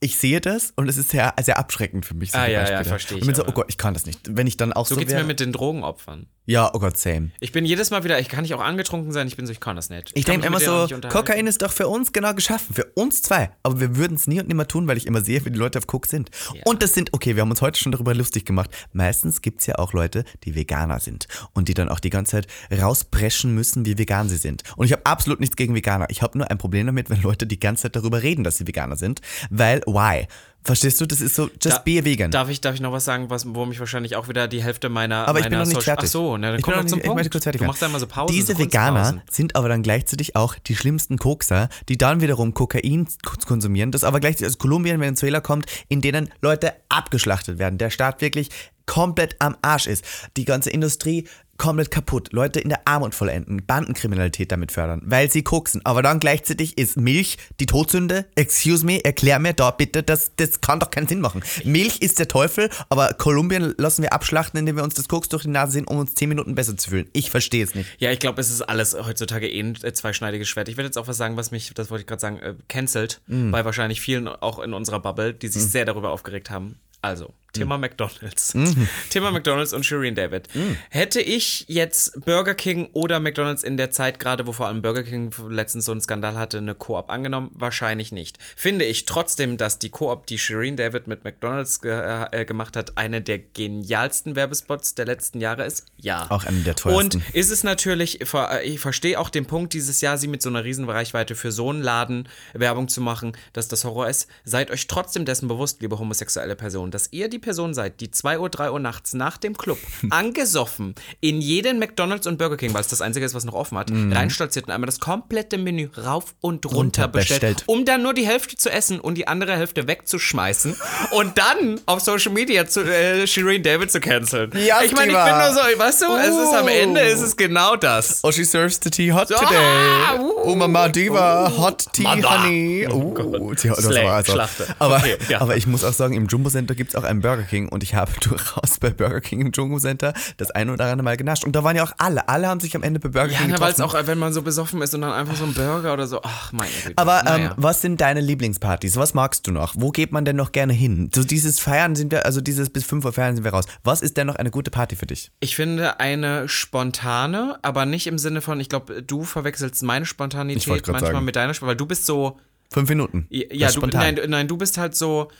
[0.00, 2.30] ich sehe das und es ist sehr, sehr abschreckend für mich.
[2.34, 2.84] Ah, solche ja, ja, Beispiele.
[2.84, 4.20] verstehe ich Und bin so, oh Gott, ich kann das nicht.
[4.34, 5.22] Wenn ich dann auch So so, geht's wäre.
[5.22, 6.26] mir mit den Drogenopfern.
[6.50, 7.30] Ja, oh Gott, same.
[7.38, 9.60] Ich bin jedes Mal wieder, ich kann nicht auch angetrunken sein, ich bin so, ich
[9.60, 10.10] kann das nicht.
[10.14, 10.88] Ich kann denke immer so.
[11.08, 13.50] Kokain ist doch für uns genau geschaffen, für uns zwei.
[13.62, 15.78] Aber wir würden es nie und nimmer tun, weil ich immer sehe, wie die Leute
[15.78, 16.32] auf Coke sind.
[16.64, 18.68] Und das sind, okay, wir haben uns heute schon darüber lustig gemacht.
[18.92, 22.32] Meistens gibt es ja auch Leute, die Veganer sind und die dann auch die ganze
[22.32, 24.64] Zeit rauspreschen müssen, wie vegan sie sind.
[24.74, 26.06] Und ich habe absolut nichts gegen Veganer.
[26.10, 28.66] Ich habe nur ein Problem damit, wenn Leute die ganze Zeit darüber reden, dass sie
[28.66, 29.20] Veganer sind.
[29.50, 30.26] Weil, why?
[30.62, 31.06] Verstehst du?
[31.06, 32.30] Das ist so, just Da- be vegan.
[32.30, 34.90] Darf ich, darf ich noch was sagen, was, wo mich wahrscheinlich auch wieder die Hälfte
[34.90, 35.26] meiner.
[35.26, 36.08] Aber ich bin meiner noch nicht Social- fertig.
[36.08, 37.18] Ach so, na, dann ich komm bin noch zum nicht, ich Punkt.
[37.18, 38.34] möchte kurz fertig du machst immer so Pausen.
[38.36, 43.08] Diese so Veganer sind aber dann gleichzeitig auch die schlimmsten Kokser, die dann wiederum Kokain
[43.46, 47.78] konsumieren, das aber gleichzeitig aus Kolumbien, Venezuela kommt, in denen Leute abgeschlachtet werden.
[47.78, 48.50] Der Staat wirklich
[48.86, 50.04] komplett am Arsch ist.
[50.36, 51.26] Die ganze Industrie
[51.60, 52.32] komplett kaputt.
[52.32, 55.80] Leute in der Armut vollenden, Bandenkriminalität damit fördern, weil sie koksen.
[55.84, 58.24] Aber dann gleichzeitig ist Milch die Todsünde.
[58.34, 61.42] Excuse me, erklär mir da bitte, das, das kann doch keinen Sinn machen.
[61.64, 65.42] Milch ist der Teufel, aber Kolumbien lassen wir abschlachten, indem wir uns das Koks durch
[65.42, 67.08] die Nase sehen, um uns 10 Minuten besser zu fühlen.
[67.12, 67.88] Ich verstehe es nicht.
[67.98, 70.68] Ja, ich glaube, es ist alles heutzutage eh ein äh, zweischneidiges Schwert.
[70.70, 73.20] Ich werde jetzt auch was sagen, was mich, das wollte ich gerade sagen, äh, cancelt,
[73.26, 73.50] Mm.
[73.50, 76.78] bei wahrscheinlich vielen auch in unserer Bubble, die sich sehr darüber aufgeregt haben.
[77.02, 77.80] Also, Thema Mm.
[77.80, 78.54] McDonalds.
[78.54, 78.88] Mhm.
[79.10, 80.48] Thema McDonalds und Shireen David.
[80.90, 85.02] Hätte ich jetzt Burger King oder McDonalds in der Zeit, gerade wo vor allem Burger
[85.02, 87.50] King letztens so einen Skandal hatte, eine Koop angenommen?
[87.54, 88.38] Wahrscheinlich nicht.
[88.56, 91.90] Finde ich trotzdem, dass die Koop, die Shireen David mit McDonalds ge
[92.32, 95.86] äh, gemacht hat, eine der genialsten Werbespots der letzten Jahre ist?
[95.96, 96.30] Ja.
[96.30, 97.18] Auch eine der teuersten.
[97.18, 100.48] Und ist es natürlich, ver- ich verstehe auch den Punkt dieses Jahr, sie mit so
[100.48, 104.28] einer riesen Reichweite für so einen Laden Werbung zu machen, dass das Horror ist.
[104.44, 108.38] Seid euch trotzdem dessen bewusst, liebe homosexuelle Personen, dass ihr die Person seid, die 2
[108.38, 109.78] Uhr, 3 Uhr nachts nach dem Club
[110.10, 113.76] angesoffen in jeden McDonalds und Burger King, weil es das einzige ist, was noch offen
[113.78, 117.64] hat, reinstolziert und einmal das komplette Menü rauf und runter, Runter bestellt, bestellt.
[117.66, 120.76] um dann nur die Hälfte zu essen und die andere Hälfte wegzuschmeißen
[121.12, 124.50] und dann auf Social Media zu äh, Shireen David zu canceln.
[124.66, 126.68] Ja, ich meine, ich bin nur so, weißt du, es ist am Oh.
[126.68, 128.20] Ende, ist es genau das.
[128.22, 129.46] Oh, she serves the tea hot today.
[129.56, 130.32] Ah, uh.
[130.44, 132.44] oh, Mama Diva, hot tea, Mama.
[132.44, 132.86] honey.
[132.88, 133.60] Oh Oh, Gott.
[133.60, 134.38] sie- das Slay, war also.
[134.78, 135.40] Aber, Okay, ja.
[135.40, 137.82] aber ich muss auch sagen, im Jumbo Center gibt es auch einen Burger King und
[137.82, 141.44] ich habe durchaus bei Burger King im Jumbo Center das eine oder andere Mal genascht.
[141.44, 142.28] Und da waren ja auch alle.
[142.28, 143.96] Alle haben sich am Ende bei Burger Ja, King na, weil es getroffen.
[143.96, 146.52] auch, wenn man so besoffen ist und dann einfach so ein Burger oder so, ach,
[146.52, 146.94] meine Güte.
[146.96, 147.54] Aber ähm, Naja.
[147.56, 148.96] was sind deine Lieblingspartys?
[148.96, 149.74] Was magst du noch?
[149.76, 151.10] Wo geht man denn noch gerne hin?
[151.14, 153.64] So dieses Feiern sind wir, also dieses bis 5 Uhr Feiern sind wir raus.
[153.84, 155.30] Was ist denn noch eine gute Party für dich?
[155.40, 160.66] Ich finde eine spontane, aber nicht im Sinne von, ich glaube, du verwechselst meine Spontanität
[160.88, 161.24] manchmal sagen.
[161.24, 162.38] mit deiner, weil du bist so,
[162.72, 163.26] Fünf Minuten.
[163.30, 164.14] ja, du, spontan.
[164.14, 165.30] nein, nein, du bist halt so,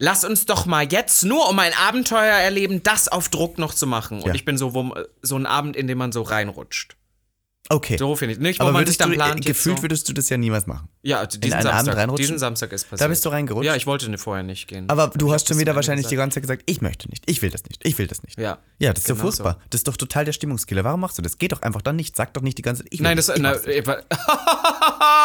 [0.00, 3.86] lass uns doch mal jetzt nur um ein Abenteuer erleben, das auf Druck noch zu
[3.86, 4.18] machen.
[4.22, 4.34] Und Ja.
[4.34, 4.92] ich bin so, wo,
[5.22, 6.96] so ein Abend, in dem man so reinrutscht.
[7.72, 7.96] Okay.
[7.96, 8.40] So finde ich.
[8.40, 9.32] Nicht, wo aber man sich dann du, plant.
[9.34, 9.82] äh, jetzt gefühlt so.
[9.84, 10.88] würdest du das ja niemals machen.
[11.02, 13.00] Ja, diesen Samstag, diesen Samstag ist passiert.
[13.00, 13.64] Da bist du reingerutscht?
[13.64, 14.88] Ja, ich wollte ne- vorher nicht gehen.
[14.90, 16.24] Aber du Ich hast schon das wieder wahrscheinlich die gesagt.
[16.24, 18.38] ganze Zeit gesagt, ich möchte nicht, ich will das nicht, ich will das nicht.
[18.38, 18.58] Ja.
[18.80, 19.58] Ja, das ist Genau doch furchtbar.
[19.70, 20.82] Das ist doch total der Stimmungskiller.
[20.84, 21.38] Warum machst du das?
[21.38, 22.16] Geh doch einfach dann nicht.
[22.16, 24.00] Sag doch nicht die ganze Zeit, ich will Nein, das, ich na, äh, wa-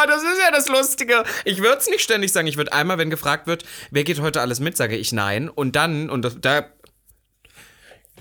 [0.07, 1.23] das ist ja das Lustige.
[1.45, 2.47] Ich würde es nicht ständig sagen.
[2.47, 5.49] Ich würde einmal, wenn gefragt wird, wer geht heute alles mit, sage ich nein.
[5.49, 6.65] Und dann, und das, da.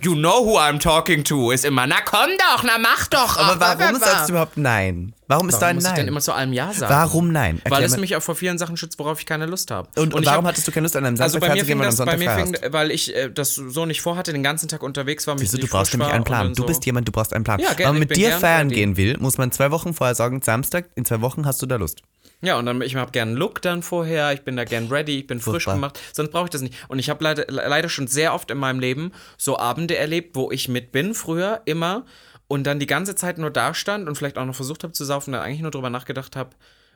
[0.05, 3.39] You know who I'm talking to, ist immer, na komm doch, na mach doch.
[3.39, 5.15] Aber ach, warum wa- wa- sagst du überhaupt nein?
[5.27, 6.09] Warum ist Warum dein muss ich denn Nein?
[6.09, 6.93] immer zu allem Ja sagen?
[6.93, 7.55] Warum nein?
[7.65, 9.89] Weil Erklär es mir- mich auch vor vielen Sachen schützt, worauf ich keine Lust habe.
[9.97, 11.61] und, ich warum hab- hattest du keine Lust an einem also Samstag bei feiern mir
[11.63, 11.87] zu gehen, fing weil
[12.27, 15.27] das, bei mir fing, weil ich äh, das so nicht vorhatte, den ganzen Tag unterwegs
[15.27, 16.41] war, mich Siehst du, brauchst nämlich einen und Plan.
[16.49, 17.59] dann Du so- bist jemand, du brauchst einen Plan.
[17.61, 20.15] Ja, Wenn gerne, man ich mit dir feiern gehen will, muss man zwei Wochen vorher
[20.15, 22.03] sagen, Samstag, in zwei Wochen hast du da Lust.
[22.45, 25.21] Ja, und dann ich habe gern einen Look dann vorher, ich bin da gern ready,
[25.21, 25.75] ich bin frisch Furchtbar.
[25.75, 26.75] gemacht, sonst brauche ich das nicht.
[26.89, 30.37] Und ich habe leider, le- leider schon sehr oft in meinem Leben so Abende erlebt,
[30.37, 32.05] wo ich mit bin früher immer
[32.47, 35.05] und dann die ganze Zeit nur da stand und vielleicht auch noch versucht habe zu
[35.05, 36.51] saufen, dann eigentlich nur drüber nachgedacht habe,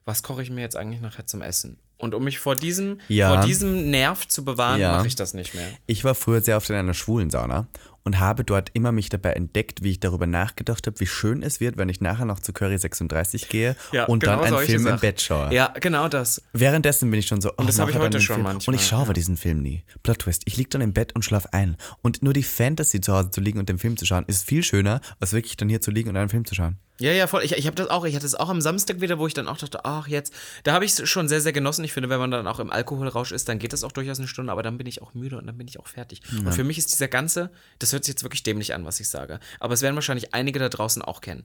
[0.05, 1.79] was koche ich mir jetzt eigentlich nachher zum Essen?
[1.99, 3.29] Und um mich vor diesem, Ja.
[3.35, 4.93] vor diesem Nerv zu bewahren, Ja.
[4.93, 5.67] mache ich das nicht mehr.
[5.87, 7.67] Ich war früher sehr oft in einer schwulen Sauna
[8.05, 11.61] und habe dort immer mich dabei entdeckt, wie ich darüber nachgedacht habe, wie schön es
[11.61, 13.77] wird, wenn ich nachher noch zu Curry 36 gehe
[14.07, 15.01] und dann einen Film im Sachen.
[15.01, 15.53] Bett schaue.
[15.53, 16.43] Ja, genau das.
[16.53, 18.45] Währenddessen bin ich schon so, oh, das habe ich heute schon Film.
[18.45, 19.85] manchmal, Und ich schaue aber diesen Film nie.
[20.03, 20.43] Plot Twist.
[20.47, 21.77] Ich liege dann im Bett und schlafe ein.
[22.03, 24.63] Und nur die Fantasy zu Hause zu liegen und den Film zu schauen, ist viel
[24.63, 26.79] schöner, als wirklich dann hier zu liegen und einen Film zu schauen.
[27.01, 27.45] Ja, ja, voll.
[27.45, 28.05] Ich, ich habe das auch.
[28.05, 30.33] Ich hatte es auch am Samstag wieder, wo ich dann auch dachte, ach, jetzt.
[30.65, 31.85] Da habe ich es schon sehr, sehr genossen.
[31.85, 34.27] Ich finde, wenn man dann auch im Alkoholrausch ist, dann geht das auch durchaus eine
[34.27, 36.23] Stunde, aber dann bin ich auch müde und dann bin ich auch fertig.
[36.45, 39.09] Und für mich ist dieser ganze, das hört sich jetzt wirklich dämlich an, was ich
[39.09, 41.45] sage, aber es werden wahrscheinlich einige da draußen auch kennen.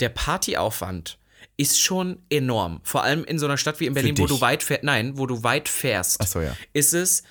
[0.00, 1.18] Der Partyaufwand
[1.56, 2.80] ist schon enorm.
[2.82, 4.84] Vor allem in so einer Stadt wie in Berlin, wo du weit fährst.
[4.84, 6.20] Nein, wo du weit fährst.
[6.20, 6.56] Ach so, ja.
[6.72, 7.22] Ist es.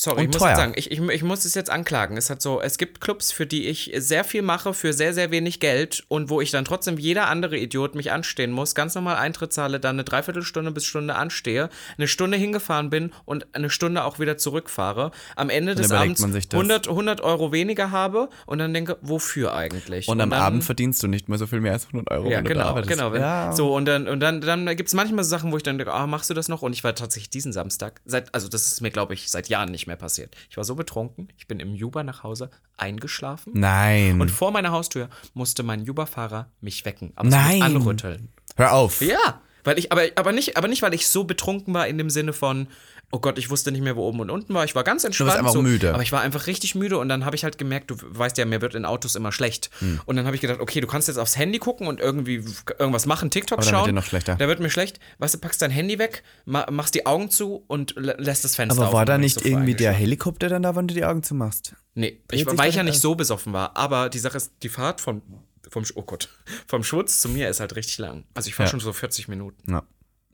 [0.00, 2.16] Sorry, Und ich muss sagen, ich, ich, ich muss es jetzt anklagen.
[2.16, 5.32] Es hat so, es gibt Clubs, für die ich sehr viel mache für sehr, sehr
[5.32, 9.16] wenig Geld und wo ich dann trotzdem jeder andere Idiot mich anstehen muss, ganz normal
[9.16, 14.04] Eintritt zahle, dann eine Dreiviertelstunde bis Stunde anstehe, eine Stunde hingefahren bin und eine Stunde
[14.04, 15.10] auch wieder zurückfahre.
[15.34, 16.56] Am Ende des Abends man sich das.
[16.56, 20.06] 100, 100 Euro weniger habe und dann denke, wofür eigentlich?
[20.06, 22.30] Und, am dann, Abend verdienst du nicht mehr so viel mehr als 100 Euro.
[22.30, 23.12] ja, genau, genau.
[23.12, 23.52] Wenn, Ja.
[23.52, 25.92] So, und dann, und dann, dann gibt es manchmal so Sachen, wo ich dann denke,
[25.92, 26.62] ah, machst du das noch?
[26.62, 29.72] Und ich war tatsächlich diesen Samstag, seit, also das ist mir, glaube ich, seit Jahren
[29.72, 30.36] nicht mehr passiert.
[30.48, 33.52] Ich war so betrunken, ich bin im Uber nach Hause eingeschlafen.
[33.56, 34.20] Nein.
[34.20, 37.12] Und vor meiner Haustür musste mein Uber-Fahrer mich wecken.
[37.16, 37.62] Aber Nein.
[37.62, 38.28] anrütteln.
[38.56, 39.00] Hör auf.
[39.00, 42.10] Ja, weil ich, aber, aber, nicht, aber nicht, weil ich so betrunken war in dem
[42.10, 42.68] Sinne von,
[43.10, 44.64] oh Gott, ich wusste nicht mehr, wo oben und unten war.
[44.64, 45.32] Ich war ganz entspannt.
[45.38, 45.94] einfach so, müde.
[45.94, 48.44] Aber ich war einfach richtig müde und dann habe ich halt gemerkt, du weißt ja,
[48.44, 49.70] mir wird in Autos immer schlecht.
[49.78, 50.00] Hm.
[50.04, 52.44] Und dann habe ich gedacht, okay, du kannst jetzt aufs Handy gucken und irgendwie
[52.78, 53.86] irgendwas machen, TikTok Aber dann wird schauen.
[53.88, 54.34] dir noch schlechter.
[54.36, 55.00] Da wird mir schlecht.
[55.18, 58.54] Weißt du, packst dein Handy weg, ma machst die Augen zu und lä- lässt das
[58.56, 58.94] Fenster Aber auf.
[58.94, 59.92] war und da nicht irgendwie der.
[59.92, 61.74] Helikopter dann da, wenn du die Augen zumachst?
[61.94, 63.76] Nee, ich, weil ich ja nicht so besoffen war.
[63.76, 65.22] Aber die Sache ist, die Fahrt von,
[65.70, 66.28] vom, oh Gott,
[66.66, 68.24] vom Schwutz zu mir ist halt richtig lang.
[68.34, 68.70] Also ich fahre Ja.
[68.70, 69.70] schon so 40 Minuten.
[69.72, 69.82] Ja.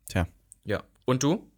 [0.09, 0.27] Tja.
[0.65, 0.83] Ja.
[1.05, 1.51] Und du?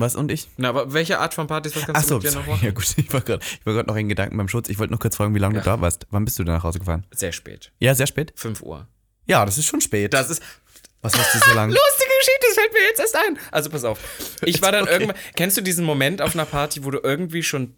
[0.00, 0.48] Was und ich?
[0.56, 2.64] Na, aber welche Art von Partys was kannst Achso, du mit dir noch machen?
[2.64, 4.68] ja gut, ich war gerade noch in Gedanken beim Schutz.
[4.68, 5.60] Ich wollte noch kurz fragen, wie lange Ja.
[5.60, 6.06] du da warst.
[6.10, 7.04] Wann bist du denn nach Hause gefahren?
[7.10, 7.72] Sehr spät.
[7.80, 8.32] Ja, sehr spät.
[8.36, 8.86] 5 Uhr.
[9.26, 10.14] Ja, das ist schon spät.
[10.14, 10.40] Das ist
[11.02, 11.72] Was hast du so lange?
[11.74, 13.38] lustige Geschichte, das fällt mir jetzt erst ein.
[13.50, 13.98] Also pass auf.
[14.44, 14.92] Ich war dann Okay.
[14.92, 15.16] irgendwann.
[15.34, 17.74] Kennst du diesen Moment auf einer Party, wo du irgendwie schon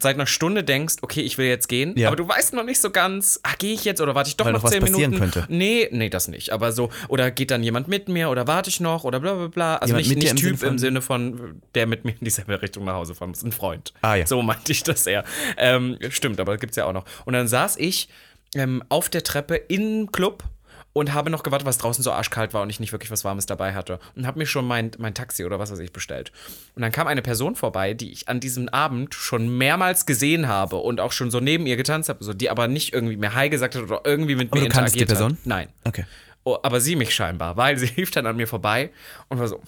[0.00, 2.08] seit einer Stunde denkst, okay, ich will jetzt gehen, Ja.
[2.08, 4.44] aber du weißt noch nicht so ganz, ah, gehe ich jetzt oder warte ich doch
[4.44, 5.32] Weil noch noch was 10 passieren Minuten?
[5.32, 5.52] könnte.
[5.52, 6.50] Nee, nee, das nicht.
[6.52, 9.48] Aber so, oder geht dann jemand mit mir oder warte ich noch oder bla bla
[9.48, 9.76] bla.
[9.76, 12.84] Also Jemand nicht, nicht Typ Sinne im Sinne von, der mit mir in dieselbe Richtung
[12.84, 13.42] nach Hause fahren muss.
[13.42, 13.92] Ein Freund.
[14.02, 14.26] Ah, ja.
[14.26, 15.24] So meinte ich das eher.
[15.56, 17.04] Ähm, stimmt, aber gibt's ja auch noch.
[17.24, 18.08] Und dann saß ich
[18.54, 20.44] ähm, auf der Treppe im Club
[20.92, 23.46] und habe noch gewartet, was draußen so arschkalt war und ich nicht wirklich was Warmes
[23.46, 23.98] dabei hatte.
[24.14, 26.32] Und habe mir schon mein, mein Taxi oder was weiß ich bestellt.
[26.74, 30.76] Und dann kam eine Person vorbei, die ich an diesem Abend schon mehrmals gesehen habe
[30.76, 33.48] und auch schon so neben ihr getanzt habe, so, die aber nicht irgendwie mehr Hi
[33.48, 35.38] gesagt hat oder irgendwie mit Aber mir du kanntest die interagiert Person?
[35.38, 35.46] hat.
[35.46, 35.68] Nein.
[35.84, 36.04] Okay.
[36.44, 38.90] Oh, aber sie mich scheinbar, weil sie lief dann an mir vorbei
[39.28, 39.60] und war so,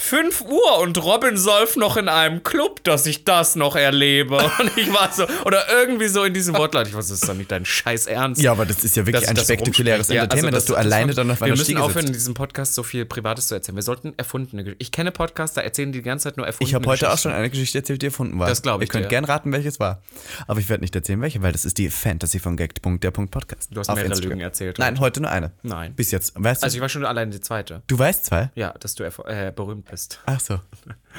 [0.00, 4.36] 5 Uhr und Robin säuft noch in einem Club, dass ich das noch erlebe.
[4.60, 6.86] Und ich war so, oder irgendwie so in diesem Wortlaut.
[6.86, 8.40] Ich weiß, das ist doch nicht dein scheiß Ernst.
[8.40, 10.14] Ja, aber das ist ja wirklich ein das spektakuläres rumspreche.
[10.16, 12.20] Ja, also Entertainment, dass du alleine dann auf Wir einer müssen Stiege aufhören, in sitzt.
[12.20, 13.74] diesem Podcast so viel Privates zu erzählen.
[13.74, 14.82] Wir sollten erfundene Geschichten.
[14.82, 17.18] Ich kenne Podcasts, da erzählen die die ganze Zeit nur erfundene Ich habe heute auch
[17.18, 18.48] schon eine Geschichte erzählt, die erfunden war.
[18.48, 19.08] Das glaub ich Ihr könnt dir.
[19.08, 20.00] gern raten, welches war.
[20.46, 23.70] Aber ich werde nicht erzählen, welche, weil das ist die Fantasy von Gag.der.podcast.
[23.72, 24.30] Du hast auf mehrere Instagram.
[24.30, 24.78] Lügen erzählt.
[24.78, 25.50] Nein, heute nur eine.
[25.64, 25.94] Nein.
[25.94, 26.32] Bis jetzt.
[26.36, 27.82] Weißt du, Also ich war schon alleine die zweite.
[27.88, 28.50] du weißt zwei?
[28.54, 30.20] Ja, dass du äh, berühmt bist.
[30.26, 30.60] Ach so.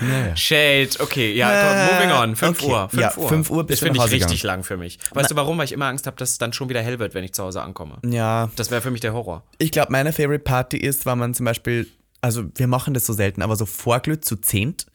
[0.02, 0.34] Naja.
[0.38, 2.36] Shade, okay, ja, Äh, moving on.
[2.38, 2.72] 5 okay.
[2.72, 2.90] Uhr.
[2.90, 3.28] 5 Ja, Uhr.
[3.28, 4.98] 5 Uhr bist Das finde ich richtig lang für mich.
[5.14, 5.58] Weißt du warum?
[5.58, 7.44] Weil ich immer Angst habe, dass es dann schon wieder hell wird, wenn ich zu
[7.44, 7.98] Hause ankomme.
[8.06, 9.44] Ja, Das wäre für mich der Horror.
[9.58, 11.86] ich glaube, meine Favorite Party ist, wenn man zum Beispiel,
[12.22, 14.86] also wir machen das so selten, aber so Vorglüht zu zehnt.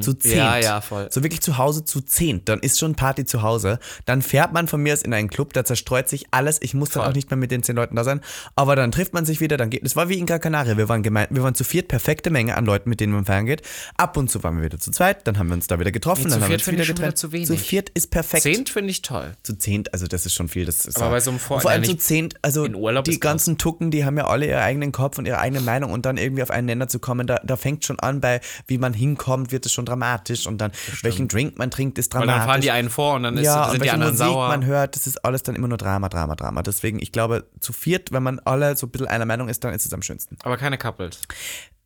[0.00, 0.24] Zu zehnt.
[0.34, 0.38] Mhm.
[0.40, 1.08] Ja, ja, voll.
[1.12, 2.48] So wirklich zu Hause zu zehnt.
[2.48, 3.78] Dann ist schon Party zu Hause.
[4.04, 6.58] Dann fährt man von mir aus in einen Club, da zerstreut sich alles.
[6.60, 7.10] Ich muss dann Voll.
[7.12, 8.20] auch nicht mehr mit den zehn Leuten da sein.
[8.56, 9.84] Aber dann trifft man sich wieder, dann geht.
[9.84, 10.76] Es war wie in Gran Canaria.
[10.76, 13.46] Wir waren gemein, wir waren zu viert, perfekte Menge an Leuten, mit denen man feiern
[13.46, 13.62] geht.
[13.96, 16.24] Ab und zu waren wir wieder zu zweit, dann haben wir uns da wieder getroffen,
[16.24, 17.18] Nee, dann zu haben wir viert uns finde wieder getrennt.
[17.18, 17.46] zu wenig.
[17.48, 18.42] Zu viert ist perfekt.
[18.42, 19.36] Zehnt finde ich toll.
[19.44, 20.64] Zu zehnt, also das ist schon viel.
[20.66, 23.20] Das ist Aber bei so einem Vor- Vor allem zu zehnt, also die ist krass.
[23.20, 26.16] ganzen Tucken, die haben ja alle ihren eigenen Kopf und ihre eigene Meinung und dann
[26.16, 29.52] irgendwie auf einen Nenner zu kommen, da, da fängt schon an bei, wie man hinkommt,
[29.60, 32.34] wird es schon dramatisch und dann welchen Drink man trinkt, ist dramatisch.
[32.34, 34.26] dann fahren die einen vor und dann ist, ja, und sind die welche anderen Musik
[34.26, 34.48] sauer.
[34.48, 36.62] man hört, das ist alles dann immer nur Drama, Drama, Drama.
[36.62, 39.74] Deswegen, ich glaube, zu viert, wenn man alle so ein bisschen einer Meinung ist, dann
[39.74, 40.36] ist es am schönsten.
[40.42, 41.20] Aber keine Couples.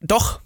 [0.01, 0.41] Doch,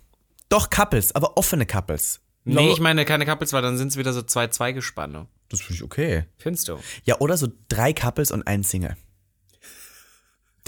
[0.49, 2.21] doch Couples, aber offene Couples.
[2.45, 5.27] Nee, ich meine keine Couples, weil dann sind es wieder so zwei Zweigespanne.
[5.51, 6.25] Das finde ich okay.
[6.39, 6.79] Findest du?
[7.05, 8.97] Ja, oder so drei Couples und ein Single.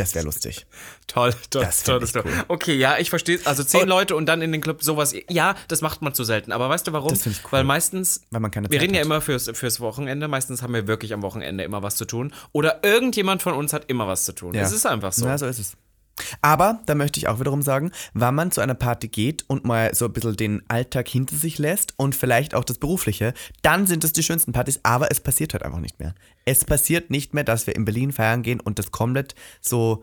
[0.00, 0.66] Das wäre lustig.
[1.06, 2.22] Toll, toll, Das toll, toll.
[2.24, 2.32] cool.
[2.48, 3.38] Okay, ja, ich verstehe.
[3.44, 5.14] Also zehn Und- Leute und dann in den Club sowas.
[5.28, 6.52] Ja, das macht man zu selten.
[6.52, 7.10] Aber weißt du warum?
[7.10, 7.52] Das ich cool.
[7.52, 8.22] Weil meistens.
[8.30, 9.06] Weil man keine wir Zeit reden ja hat.
[9.06, 10.28] immer fürs, fürs Wochenende.
[10.28, 12.32] Meistens haben wir wirklich am Wochenende immer was zu tun.
[12.52, 14.54] Oder irgendjemand von uns hat immer was zu tun.
[14.54, 14.62] Ja.
[14.62, 15.26] Es ist einfach so.
[15.26, 15.76] Ja, so ist es.
[16.42, 19.94] Aber, da möchte ich auch wiederum sagen, wenn man zu einer Party geht und mal
[19.94, 24.04] so ein bisschen den Alltag hinter sich lässt und vielleicht auch das Berufliche, dann sind
[24.04, 26.14] es die schönsten Partys, aber es passiert halt einfach nicht mehr.
[26.44, 30.02] Es passiert nicht mehr, dass wir in Berlin feiern gehen und das komplett so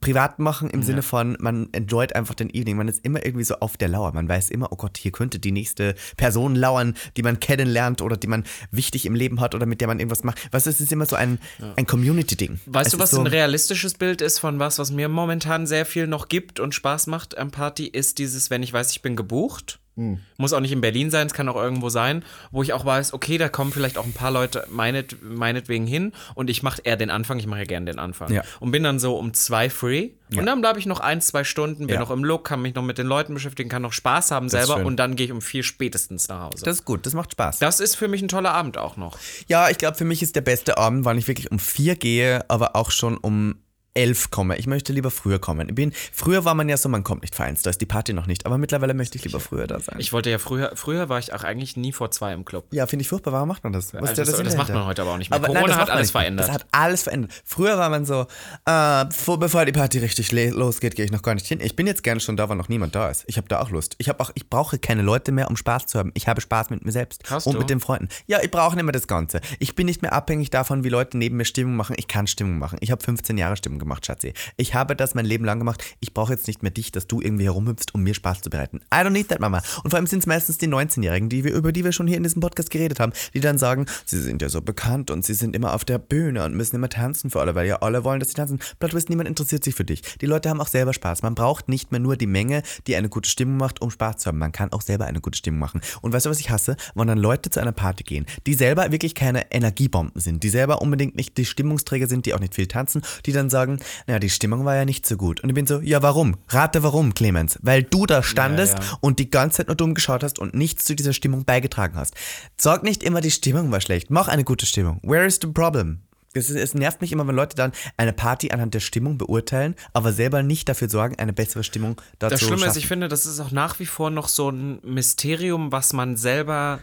[0.00, 2.76] privat machen im Sinne von, man enjoyt einfach den Evening.
[2.76, 4.12] Man ist immer irgendwie so auf der Lauer.
[4.12, 8.16] Man weiß immer, oh Gott, hier könnte die nächste Person lauern, die man kennenlernt oder
[8.16, 10.38] die man wichtig im Leben hat oder mit der man irgendwas macht.
[10.52, 11.38] Du, es ist immer so ein,
[11.76, 12.60] ein Community-Ding.
[12.66, 15.66] Weißt Es du, ist was so, ein realistisches Bild ist von was, was mir momentan
[15.66, 19.02] sehr viel noch gibt und Spaß macht am Party, ist dieses, wenn ich weiß, ich
[19.02, 19.79] bin gebucht.
[19.96, 20.20] Hm.
[20.38, 23.12] Muss auch nicht in Berlin sein, es kann auch irgendwo sein, wo ich auch weiß,
[23.12, 26.96] okay, da kommen vielleicht auch ein paar Leute meinet, meinetwegen hin und ich mache eher
[26.96, 28.32] den Anfang, ich mache ja gerne den Anfang.
[28.32, 28.42] Ja.
[28.60, 31.86] Und bin dann so um zwei free und dann bleibe ich noch ein, zwei Stunden,
[31.88, 32.00] bin Ja.
[32.00, 34.76] noch im Look, kann mich noch mit den Leuten beschäftigen, kann noch Spaß haben selber
[34.76, 34.86] schön.
[34.86, 36.64] und dann gehe ich um vier spätestens nach Hause.
[36.64, 37.58] Das ist gut, das macht Spaß.
[37.58, 39.18] das ist für mich ein toller Abend auch noch.
[39.48, 42.48] Ja, ich glaube, für mich ist der beste Abend, wann ich wirklich um vier gehe,
[42.48, 43.56] aber auch schon um
[43.94, 44.56] elf komme.
[44.56, 45.68] Ich möchte lieber früher kommen.
[45.68, 48.12] Ich bin, früher war man ja so, man kommt nicht vereins, da ist die Party
[48.12, 49.96] noch nicht, aber mittlerweile möchte ich lieber früher da sein.
[49.98, 52.66] Ich wollte ja früher, früher war ich auch eigentlich nie vor zwei im Club.
[52.70, 53.32] ja, finde ich furchtbar.
[53.32, 53.92] Warum macht man das?
[53.94, 55.38] Was ist das, Sinn das macht man heute aber auch nicht mehr.
[55.38, 56.48] Aber Corona nein, das hat alles nicht verändert.
[56.48, 57.32] Das hat alles verändert.
[57.44, 58.26] Früher war man so,
[58.66, 61.60] äh, vor, bevor die Party richtig losgeht, gehe ich noch gar nicht hin.
[61.60, 63.24] Ich bin jetzt gerne schon da, weil noch niemand da ist.
[63.26, 63.96] Ich habe da auch Lust.
[63.98, 66.12] Ich habe auch, ich brauche keine Leute mehr, um Spaß zu haben.
[66.14, 67.58] Ich habe Spaß mit mir selbst Hast und du?
[67.58, 68.08] mit den Freunden.
[68.26, 69.40] Ja, ich brauche nicht mehr das Ganze.
[69.58, 71.96] Ich bin nicht mehr abhängig davon, wie Leute neben mir Stimmung machen.
[71.98, 72.78] Ich kann Stimmung machen.
[72.80, 74.32] Ich habe 15 Jahre Stimmung gemacht, Schatzi.
[74.56, 75.82] Ich habe das mein Leben lang gemacht.
[76.00, 78.80] Ich brauche jetzt nicht mehr dich, dass du irgendwie herumhüpfst, um mir Spaß zu bereiten.
[78.94, 79.62] I don't need that, Mama.
[79.82, 82.16] Und vor allem sind es meistens die 19-Jährigen, die wir, über die wir schon hier
[82.16, 85.34] in diesem Podcast geredet haben, die dann sagen, sie sind ja so bekannt und sie
[85.34, 88.20] sind immer auf der Bühne und müssen immer tanzen für alle, weil ja alle wollen,
[88.20, 88.60] dass sie tanzen.
[88.78, 90.02] Plot Twist, niemand interessiert sich für dich.
[90.20, 91.22] Die Leute haben auch selber Spaß.
[91.22, 94.26] Man braucht nicht mehr nur die Menge, die eine gute Stimmung macht, um Spaß zu
[94.28, 94.38] haben.
[94.38, 95.80] Man kann auch selber eine gute Stimmung machen.
[96.02, 96.76] Und weißt du, was ich hasse?
[96.94, 100.82] Wenn dann Leute zu einer Party gehen, die selber wirklich keine Energiebomben sind, die selber
[100.82, 103.69] unbedingt nicht die Stimmungsträger sind, die auch nicht viel tanzen, die dann sagen,
[104.06, 105.40] naja, die Stimmung war ja nicht so gut.
[105.40, 106.36] Und ich bin so, ja, warum?
[106.48, 107.58] Rate warum, Clemens?
[107.62, 108.98] Weil du da standest Ja, ja.
[109.00, 112.14] und die ganze Zeit nur dumm geschaut hast und nichts zu dieser Stimmung beigetragen hast.
[112.56, 114.10] Sag nicht immer, die Stimmung war schlecht.
[114.10, 115.00] Mach eine gute Stimmung.
[115.02, 116.00] Where is the problem?
[116.32, 119.74] Es, ist, es nervt mich immer, wenn Leute dann eine Party anhand der Stimmung beurteilen,
[119.92, 123.26] aber selber nicht dafür sorgen, eine bessere Stimmung dazu Das Schlimme ist, ich finde, das
[123.26, 126.80] ist auch nach wie vor noch so ein Mysterium, was man selber.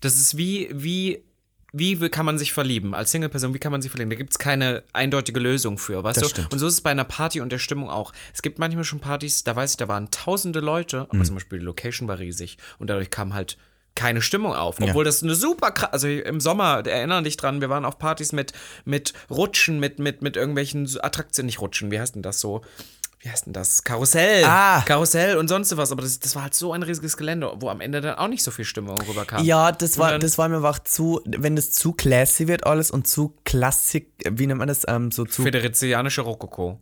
[0.00, 1.22] Das ist wie, wie,
[1.72, 2.94] wie kann man sich verlieben?
[2.94, 4.10] Als Single-Person, wie kann man sich verlieben?
[4.10, 6.28] Da gibt es keine eindeutige Lösung für, weißt Das du?
[6.30, 6.52] stimmt.
[6.52, 8.12] Und so ist es bei einer Party und der Stimmung auch.
[8.32, 11.06] Es gibt manchmal schon Partys, da weiß ich, da waren tausende Leute, Mhm.
[11.18, 13.58] aber zum Beispiel die Location war riesig und dadurch kam halt
[13.94, 14.80] keine Stimmung auf.
[14.80, 18.30] Obwohl das eine super krass, also im Sommer, erinnern dich dran, wir waren auf Partys
[18.32, 18.52] mit,
[18.84, 22.62] mit Rutschen, mit, mit, mit irgendwelchen Attraktionen, nicht Rutschen, wie heißt denn das so?
[23.20, 23.82] Wie heißt denn das?
[23.82, 24.44] Karussell.
[24.44, 24.82] Ah.
[24.86, 25.90] Karussell und sonst was.
[25.90, 28.44] Aber das, das war halt so ein riesiges Gelände, wo am Ende dann auch nicht
[28.44, 29.44] so viel Stimmung rüberkam.
[29.44, 33.08] Ja, das war, das war mir auch zu, wenn das zu classy wird alles und
[33.08, 36.80] zu klassik, wie nennt man das, ähm, so zu, Federizianische Rokoko.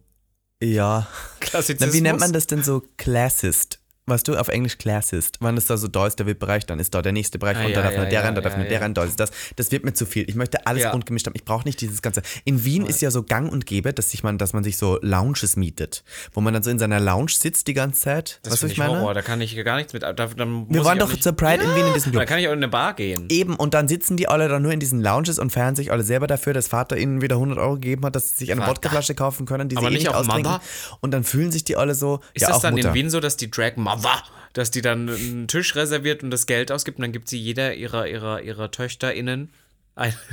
[0.62, 1.06] ja.
[1.40, 1.88] Klassizismus.
[1.88, 3.78] Na, wie nennt man das denn so classist?
[4.08, 5.38] Weißt du, auf Englisch classist.
[5.40, 7.64] Wenn es da so, da ist der VIP-Bereich, dann ist da der nächste Bereich Ah,
[7.64, 9.02] und ja, da darf ja, nur der ja, rein, da darf nur der rein, da
[9.02, 9.30] ist das.
[9.56, 10.28] Das wird mir zu viel.
[10.28, 11.34] Ich möchte alles rund gemischt haben.
[11.34, 12.22] Ich brauche nicht dieses Ganze.
[12.44, 15.00] In Wien ist ja so gang und gäbe, dass, sich man, dass man sich so
[15.02, 18.38] Lounges mietet, wo man dann so in seiner Lounge sitzt die ganze Zeit.
[18.44, 19.00] Das weißt du, ich meine?
[19.00, 20.04] Horror, da kann ich gar nichts mit.
[20.04, 22.28] Da, dann Wir waren doch nicht, zur Pride in Wien in diesem Da Club.
[22.28, 23.26] kann ich auch in eine Bar gehen.
[23.28, 26.04] Eben, und dann sitzen die alle da nur in diesen Lounges und feiern sich alle
[26.04, 28.70] selber dafür, dass Vater ihnen wieder 100 Euro gegeben hat, dass sie sich eine Vater.
[28.76, 30.44] Wodkaflasche kaufen können, die Aber sie eh nicht nicht auch austrinken.
[30.44, 30.60] Mama?
[31.00, 32.88] Und dann fühlen sich die alle so, Ist das auch dann Mutter.
[32.90, 34.22] in Wien so, dass die Drag Mother,
[34.52, 37.74] dass die dann einen Tisch reserviert und das Geld ausgibt und dann gibt sie jeder
[37.74, 39.52] ihrer, ihrer, ihrer TöchterInnen
[39.94, 40.14] ein.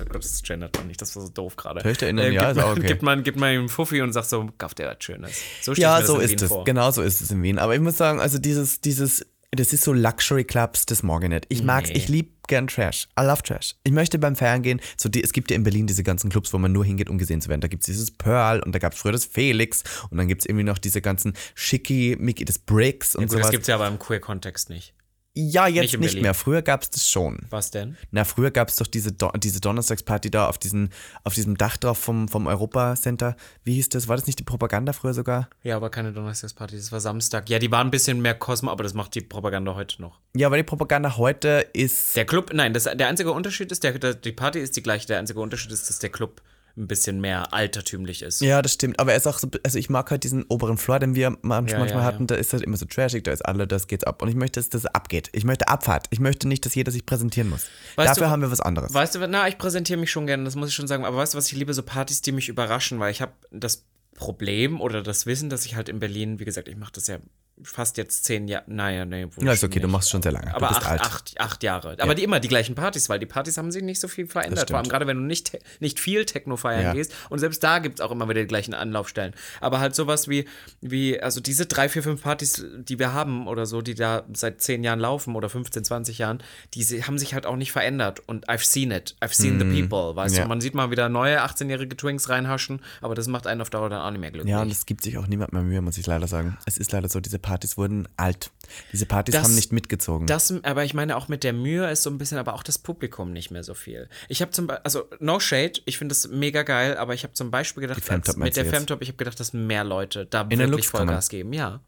[0.00, 1.80] Oh Gott, das gendert man nicht, das war so doof gerade.
[1.80, 2.86] Äh, TöchterInnen, ja, gibt ist auch okay.
[2.86, 5.38] Gibt man, gibt man ihm einen Fuffi und sagt so, kauf dir was Schönes.
[5.60, 6.48] So Ja, so ist es.
[6.48, 6.64] vor.
[6.64, 7.58] Genau so ist es in Wien.
[7.58, 11.28] Aber ich muss sagen, also dieses, dieses, das ist so Luxury Clubs, das mag ich
[11.28, 11.46] nicht.
[11.48, 11.96] Ich mag's, Nee.
[11.98, 13.06] ich lieb gern Trash.
[13.18, 13.74] I love Trash.
[13.84, 16.52] Ich möchte beim Feiern gehen, so die, es gibt ja in Berlin diese ganzen Clubs,
[16.52, 17.60] wo man nur hingeht, um gesehen zu werden.
[17.60, 20.78] Da gibt's dieses Pearl und da gab's früher das Felix und dann gibt's irgendwie noch
[20.78, 23.50] diese ganzen Schicki, Mickey, das Bricks und Ja, gut, das sowas.
[23.50, 24.94] gibt es ja aber im Queer-Kontext nicht.
[25.34, 26.34] Ja, jetzt Nicht nicht, mehr.
[26.34, 27.38] Früher gab's das schon.
[27.48, 27.96] Was denn?
[28.10, 30.90] Na, früher gab's doch diese, Do diese Donnerstagsparty da auf, diesen,
[31.24, 33.36] auf diesem Dach drauf vom, vom Europa Center.
[33.64, 34.08] Wie hieß das?
[34.08, 35.48] War das nicht die Propaganda früher sogar?
[35.62, 37.48] Ja, aber keine Donnerstagsparty, das war Samstag.
[37.48, 40.20] Ja, die waren ein bisschen mehr Kosmo, aber das macht die Propaganda heute noch.
[40.36, 42.14] Ja, weil die Propaganda heute ist.
[42.14, 45.06] Der Club, nein, das, der einzige Unterschied ist, der, der, die Party ist die gleiche,
[45.06, 46.42] der einzige Unterschied ist, dass der Club
[46.76, 48.40] ein bisschen mehr altertümlich ist.
[48.40, 48.98] Ja, das stimmt.
[48.98, 51.70] Aber er ist auch so, also ich mag halt diesen oberen Floor, den wir manch-
[51.72, 52.02] Ja, manchmal ja, ja.
[52.04, 54.22] hatten, da ist halt immer so trashig, da ist alle, das geht's ab.
[54.22, 55.28] Und ich möchte, dass das abgeht.
[55.32, 56.06] Ich möchte Abfahrt.
[56.10, 57.66] Ich möchte nicht, dass jeder sich präsentieren muss.
[57.96, 58.92] Weißt Dafür du- haben wir was anderes.
[58.94, 61.34] Weißt du, na, ich präsentiere mich schon gerne, das muss ich schon sagen, aber weißt
[61.34, 61.74] du, was ich liebe?
[61.74, 65.74] So Partys, die mich überraschen, weil ich habe das Problem oder das Wissen, dass ich
[65.76, 67.18] halt in Berlin, wie gesagt, ich mache das ja
[67.64, 69.92] fast jetzt zehn Jahre, naja, nee, Ja, ist okay, du nicht.
[69.92, 70.54] machst schon sehr lange.
[70.54, 71.96] Aber du acht, acht, acht Jahre.
[72.00, 74.70] Aber die immer die gleichen Partys, weil die Partys haben sich nicht so viel verändert.
[74.70, 76.92] Vor allem gerade, wenn du nicht, nicht viel Techno feiern Ja.
[76.94, 77.12] gehst.
[77.30, 79.34] Und selbst da gibt es auch immer wieder die gleichen Anlaufstellen.
[79.60, 80.46] Aber halt sowas wie,
[80.80, 84.60] wie, also diese drei, vier, fünf Partys, die wir haben oder so, die da seit
[84.60, 86.42] zehn Jahren laufen oder 15, 20 Jahren,
[86.74, 88.20] die haben sich halt auch nicht verändert.
[88.26, 89.16] Und I've seen it.
[89.20, 90.16] I've seen the people.
[90.16, 90.36] Weißt.
[90.36, 90.42] Ja.
[90.42, 93.88] du, man sieht mal wieder neue 18-jährige Twinks reinhaschen, aber das macht einen auf Dauer
[93.88, 94.50] dann auch nicht mehr glücklich.
[94.50, 96.56] Ja, und es gibt sich auch niemand mehr Mühe, muss ich leider sagen.
[96.66, 98.50] Es ist leider so, diese Partys wurden alt.
[98.92, 100.26] Diese Partys Das- haben nicht mitgezogen.
[100.26, 102.78] Das, aber ich meine auch mit der Mühe ist so ein bisschen, aber auch das
[102.78, 104.08] Publikum nicht mehr so viel.
[104.28, 107.34] Ich habe zum Beispiel, also no shade, ich finde das mega geil, aber ich habe
[107.34, 108.64] zum Beispiel gedacht, als, mit der?
[108.66, 110.88] Femtop, ich habe gedacht, dass mehr Leute da den wirklich.
[110.88, 111.52] Vollgas geben.
[111.52, 111.80] Ja.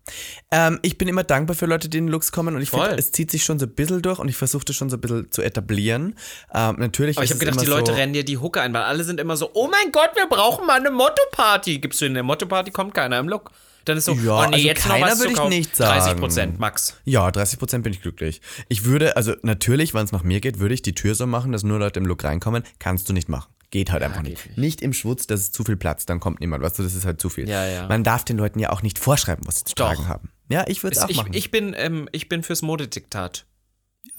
[0.51, 2.97] Ähm, ich bin immer dankbar für Leute, die in den Lux kommen und ich finde,
[2.97, 5.01] es zieht sich schon so ein bisschen durch und ich versuche das schon so ein
[5.01, 6.17] bisschen zu etablieren.
[6.53, 8.83] Ähm, natürlich Aber ich habe gedacht, die Leute so, rennen dir die Hucke ein, weil
[8.83, 11.79] alle sind immer so, oh mein Gott, wir brauchen mal eine Motto-Party.
[11.79, 13.51] Gibst du in der Motto-Party, kommt keiner im Look.
[13.85, 15.49] Dann ist so, Ja, oh nee, also jetzt noch keiner was würde ich kaufen.
[15.51, 16.21] nicht 30 sagen.
[16.21, 16.97] Prozent, Max.
[17.05, 18.41] Ja, 30% bin ich glücklich.
[18.69, 21.53] Ich würde, also natürlich, wenn es nach mir geht, würde ich die Tür so machen,
[21.53, 22.63] dass nur Leute im Look reinkommen.
[22.79, 23.53] Kannst du nicht machen.
[23.71, 24.37] Geht halt einfach nicht.
[24.43, 24.59] geht nicht.
[24.59, 24.83] nicht.
[24.83, 26.63] im Schwutz, das ist zu viel Platz, dann kommt niemand.
[26.63, 27.49] Weißt du, das ist halt zu viel.
[27.49, 27.89] Ja, ja.
[27.89, 29.89] Man darf den Leuten ja auch nicht vorschreiben, was sie zu Doch.
[29.89, 30.31] tragen haben.
[30.49, 31.33] Ja, ich würde es auch Ich, machen.
[31.35, 33.47] ich, bin, ähm, ich bin fürs Modediktat.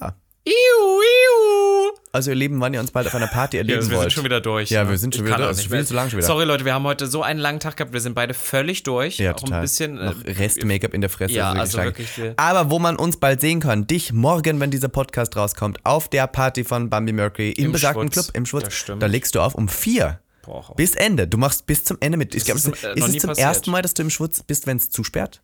[0.02, 0.16] Ja.
[0.46, 1.75] Iu, iu.
[2.16, 4.02] Also ihr Lieben, wann ihr uns bald auf einer Party Ja, erleben wir wollt.
[4.04, 4.70] sind schon wieder durch.
[4.72, 4.90] Ja, ne?
[4.90, 5.68] wir sind schon Ich wieder durch.
[5.70, 6.28] viel zu lang schon wieder.
[6.28, 7.94] Sorry, Leute, wir haben heute so einen langen Tag gehabt.
[7.94, 9.20] Wir sind beide völlig durch.
[9.20, 9.60] Ja, auch total.
[9.60, 9.98] ein bisschen.
[9.98, 11.34] äh, Rest-Make-up in der Fresse.
[11.34, 12.34] Ja, also wirklich viel.
[12.38, 16.26] Aber wo man uns bald sehen kann, dich morgen, wenn dieser Podcast rauskommt, auf der
[16.28, 18.10] Party von Bambi Mercury im, Im besagten.
[18.10, 18.74] Club im Schwutz.
[18.74, 19.04] Stimmt.
[19.04, 20.20] Da legst du auf um vier.
[20.44, 20.74] Boah.
[20.76, 21.28] Bis Ende.
[21.28, 22.36] Du machst bis zum Ende mit.
[22.36, 23.48] Ich glaube, ist, ist, äh, ist es nie zum passiert.
[23.48, 25.42] ersten Mal, dass du im Schwutz bist, wenn es zusperrt?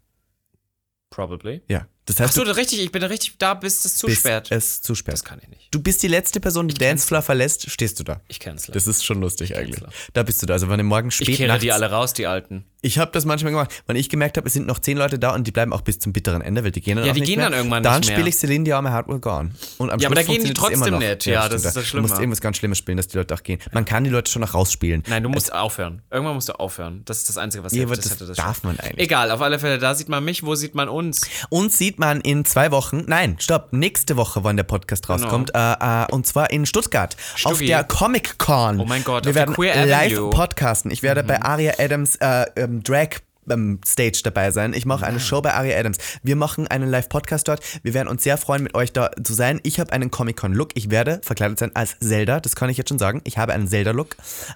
[1.10, 1.62] Probably.
[1.68, 1.88] Ja.
[2.12, 4.52] Das Ach heißt, so, du richtig, ich bin richtig da, bis es bist zusperrt.
[4.52, 5.14] es zusperrt.
[5.14, 5.68] Das kann ich nicht.
[5.72, 8.22] Du bist die letzte Person, die Dancefloor verlässt, stehst du da.
[8.28, 8.74] Ich cancel.
[8.74, 9.80] Das ist schon lustig eigentlich.
[9.80, 9.98] cancel.
[10.14, 10.54] Da bist du da.
[10.56, 12.66] Also wenn du morgen spät ich kehre nachts, die alle raus, die Alten.
[12.84, 15.36] Ich habe das manchmal gemacht, wenn ich gemerkt habe, es sind noch zehn Leute da
[15.36, 17.30] und die bleiben auch bis zum bitteren Ende, weil die gehen dann Ja, die nicht
[17.30, 17.50] gehen mehr.
[17.52, 18.16] dann irgendwann Dann nicht mehr.
[18.18, 19.52] spiele ich Celine Dion, My Heart Will Go On.
[19.78, 21.26] Und am Ja, aber Schluss da gehen die trotzdem nicht.
[21.28, 21.66] Ja, das stimmt.
[21.66, 22.22] ist das Du musst Schlimme.
[22.24, 23.60] irgendwas ganz Schlimmes spielen, dass die Leute auch gehen.
[23.72, 25.04] Man kann die Leute schon noch rausspielen.
[25.08, 26.02] Nein, du musst aufhören.
[26.10, 27.04] Irgendwann musst du aufhören.
[27.06, 27.94] Das ist das Einzige, was Ja, hilft.
[27.94, 28.72] aber Das das das darf schon.
[28.72, 29.00] man eigentlich.
[29.06, 31.22] Egal, auf alle Fälle, da sieht man mich, wo sieht man uns?
[31.50, 35.74] Uns sieht man in zwei Wochen, nein, stopp, nächste Woche, wann der Podcast rauskommt, äh,
[35.74, 37.68] äh, und zwar in Stuttgart, auf Stuggi.
[37.68, 38.80] der Comic Con.
[38.80, 40.90] Oh mein Gott, Wir auf der werden Queer live podcasten.
[40.90, 44.74] Ich werde bei Aria Adams äh, ähm, Drag ähm, Stage dabei sein.
[44.74, 45.98] Ich mache eine Show bei Aria Adams.
[46.24, 47.62] Wir machen einen Live-Podcast dort.
[47.84, 49.60] Wir werden uns sehr freuen, mit euch da zu sein.
[49.64, 50.72] Ich habe einen Comic-Con-Look.
[50.76, 52.40] Ich werde verkleidet sein als Zelda.
[52.40, 53.22] Das kann ich jetzt schon sagen.
[53.24, 54.16] Ich habe einen Zelda-Look.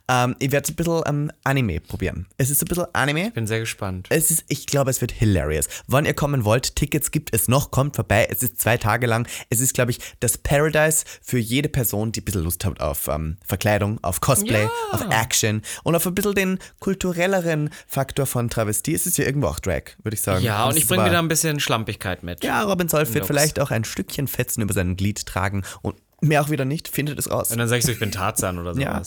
[0.09, 2.27] Ähm, ich werde ein bisschen ähm, Anime probieren.
[2.37, 3.31] Es ist ein bisschen Anime.
[3.31, 4.07] Bin sehr gespannt.
[4.09, 5.67] Es ist, ich glaube, es wird hilarious.
[5.87, 8.27] Wann ihr kommen wollt, Tickets gibt es noch, kommt vorbei.
[8.29, 9.27] Es ist zwei Tage lang.
[9.49, 13.07] Es ist, glaube ich, das Paradise für jede Person, die ein bisschen Lust hat auf
[13.07, 14.69] ähm, Verkleidung, auf Cosplay, Ja.
[14.91, 18.93] auf Action und auf ein bisschen den kulturelleren Faktor von Travestie.
[18.93, 20.43] Es ist ja irgendwo auch Drag, würde ich sagen.
[20.43, 22.43] Ja, und ich bringe wieder ein bisschen Schlampigkeit mit.
[22.43, 26.41] Ja, Robin Solf wird vielleicht auch ein Stückchen Fetzen über sein Glied tragen und mehr
[26.41, 26.87] auch wieder nicht.
[26.87, 27.51] Findet es raus.
[27.51, 29.01] Und dann sagst du, ich bin Tarzan oder Ja.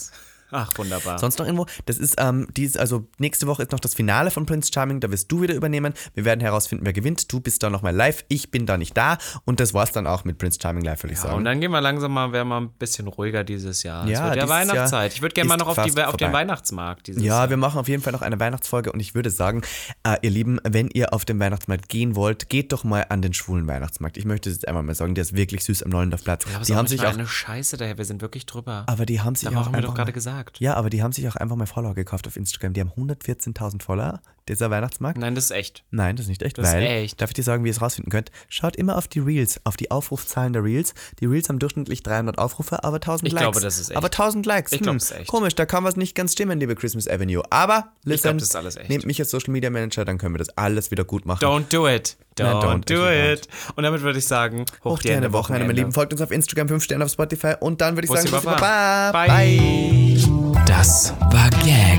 [0.50, 1.18] Ach, wunderbar.
[1.18, 1.66] Sonst noch irgendwo?
[1.86, 5.10] Das ist, ähm, dies, also nächste Woche ist noch das Finale von Prince Charming, da
[5.10, 5.92] wirst du wieder übernehmen.
[6.14, 7.30] Wir werden herausfinden, wer gewinnt.
[7.32, 10.24] Du bist da nochmal live, ich bin da nicht da und das war's dann auch
[10.24, 11.36] mit Prince Charming live, würde ich Ja, sagen.
[11.36, 14.04] und dann gehen wir langsam mal, werden wir ein bisschen ruhiger dieses Jahr.
[14.04, 14.92] es Ja, wird ja Weihnachtszeit.
[14.92, 16.32] Jahr Ich würde gerne mal noch auf, die, auf den.
[16.32, 17.50] Weihnachtsmarkt dieses Ja, Jahr.
[17.50, 19.62] wir machen auf jeden Fall noch eine Weihnachtsfolge und ich würde sagen,
[20.04, 23.34] äh, ihr Lieben, wenn ihr auf den Weihnachtsmarkt gehen wollt, geht doch mal an den
[23.34, 24.16] schwulen Weihnachtsmarkt.
[24.16, 26.44] Ich möchte es jetzt einmal mal sagen, der ist wirklich süß am Neulendorfplatz.
[26.52, 28.84] Aber es Die haben sich auch, eine Scheiße daher, wir sind wirklich drüber.
[28.86, 30.60] aber die haben sich da auch haben wir doch gerade mal, gesagt.
[30.60, 32.72] Ja, aber die haben sich auch einfach mal Follower gekauft auf Instagram.
[32.72, 35.18] Die haben 114.000 Follower, dieser Weihnachtsmarkt.
[35.18, 35.84] Nein, das ist echt.
[35.90, 37.20] Nein, das ist nicht echt, Das ist weil, echt.
[37.20, 38.30] darf ich dir sagen, wie ihr es rausfinden könnt?
[38.48, 40.94] Schaut immer auf die Reels, auf die Aufrufzahlen der Reels.
[41.20, 43.44] Die Reels haben durchschnittlich 300 Aufrufe, aber 1000 Ich Likes.
[43.44, 43.96] glaube, das ist echt.
[43.96, 44.72] Aber 1000 Likes.
[44.72, 45.28] Ich hm, glaube, das ist echt.
[45.28, 47.42] Komisch, da kann was nicht ganz stimmen, liebe Christmas Avenue.
[47.50, 48.88] Aber, listen, das ist alles echt.
[48.88, 51.44] nehmt mich als Social Media Manager, dann können wir das alles wieder gut machen.
[51.44, 52.16] Don't do it.
[52.38, 53.48] Don't, Nein, don't, do it.
[53.74, 55.92] Und damit würde ich sagen, hoch, Hoch die dir eine Wochenende, meine Lieben.
[55.92, 59.10] Folgt uns auf Instagram, 5 Sterne auf Spotify und dann würde ich Bussi sagen, Baba.
[59.10, 59.26] Baba.
[59.26, 60.18] Bye.
[60.66, 61.98] Das war Gag,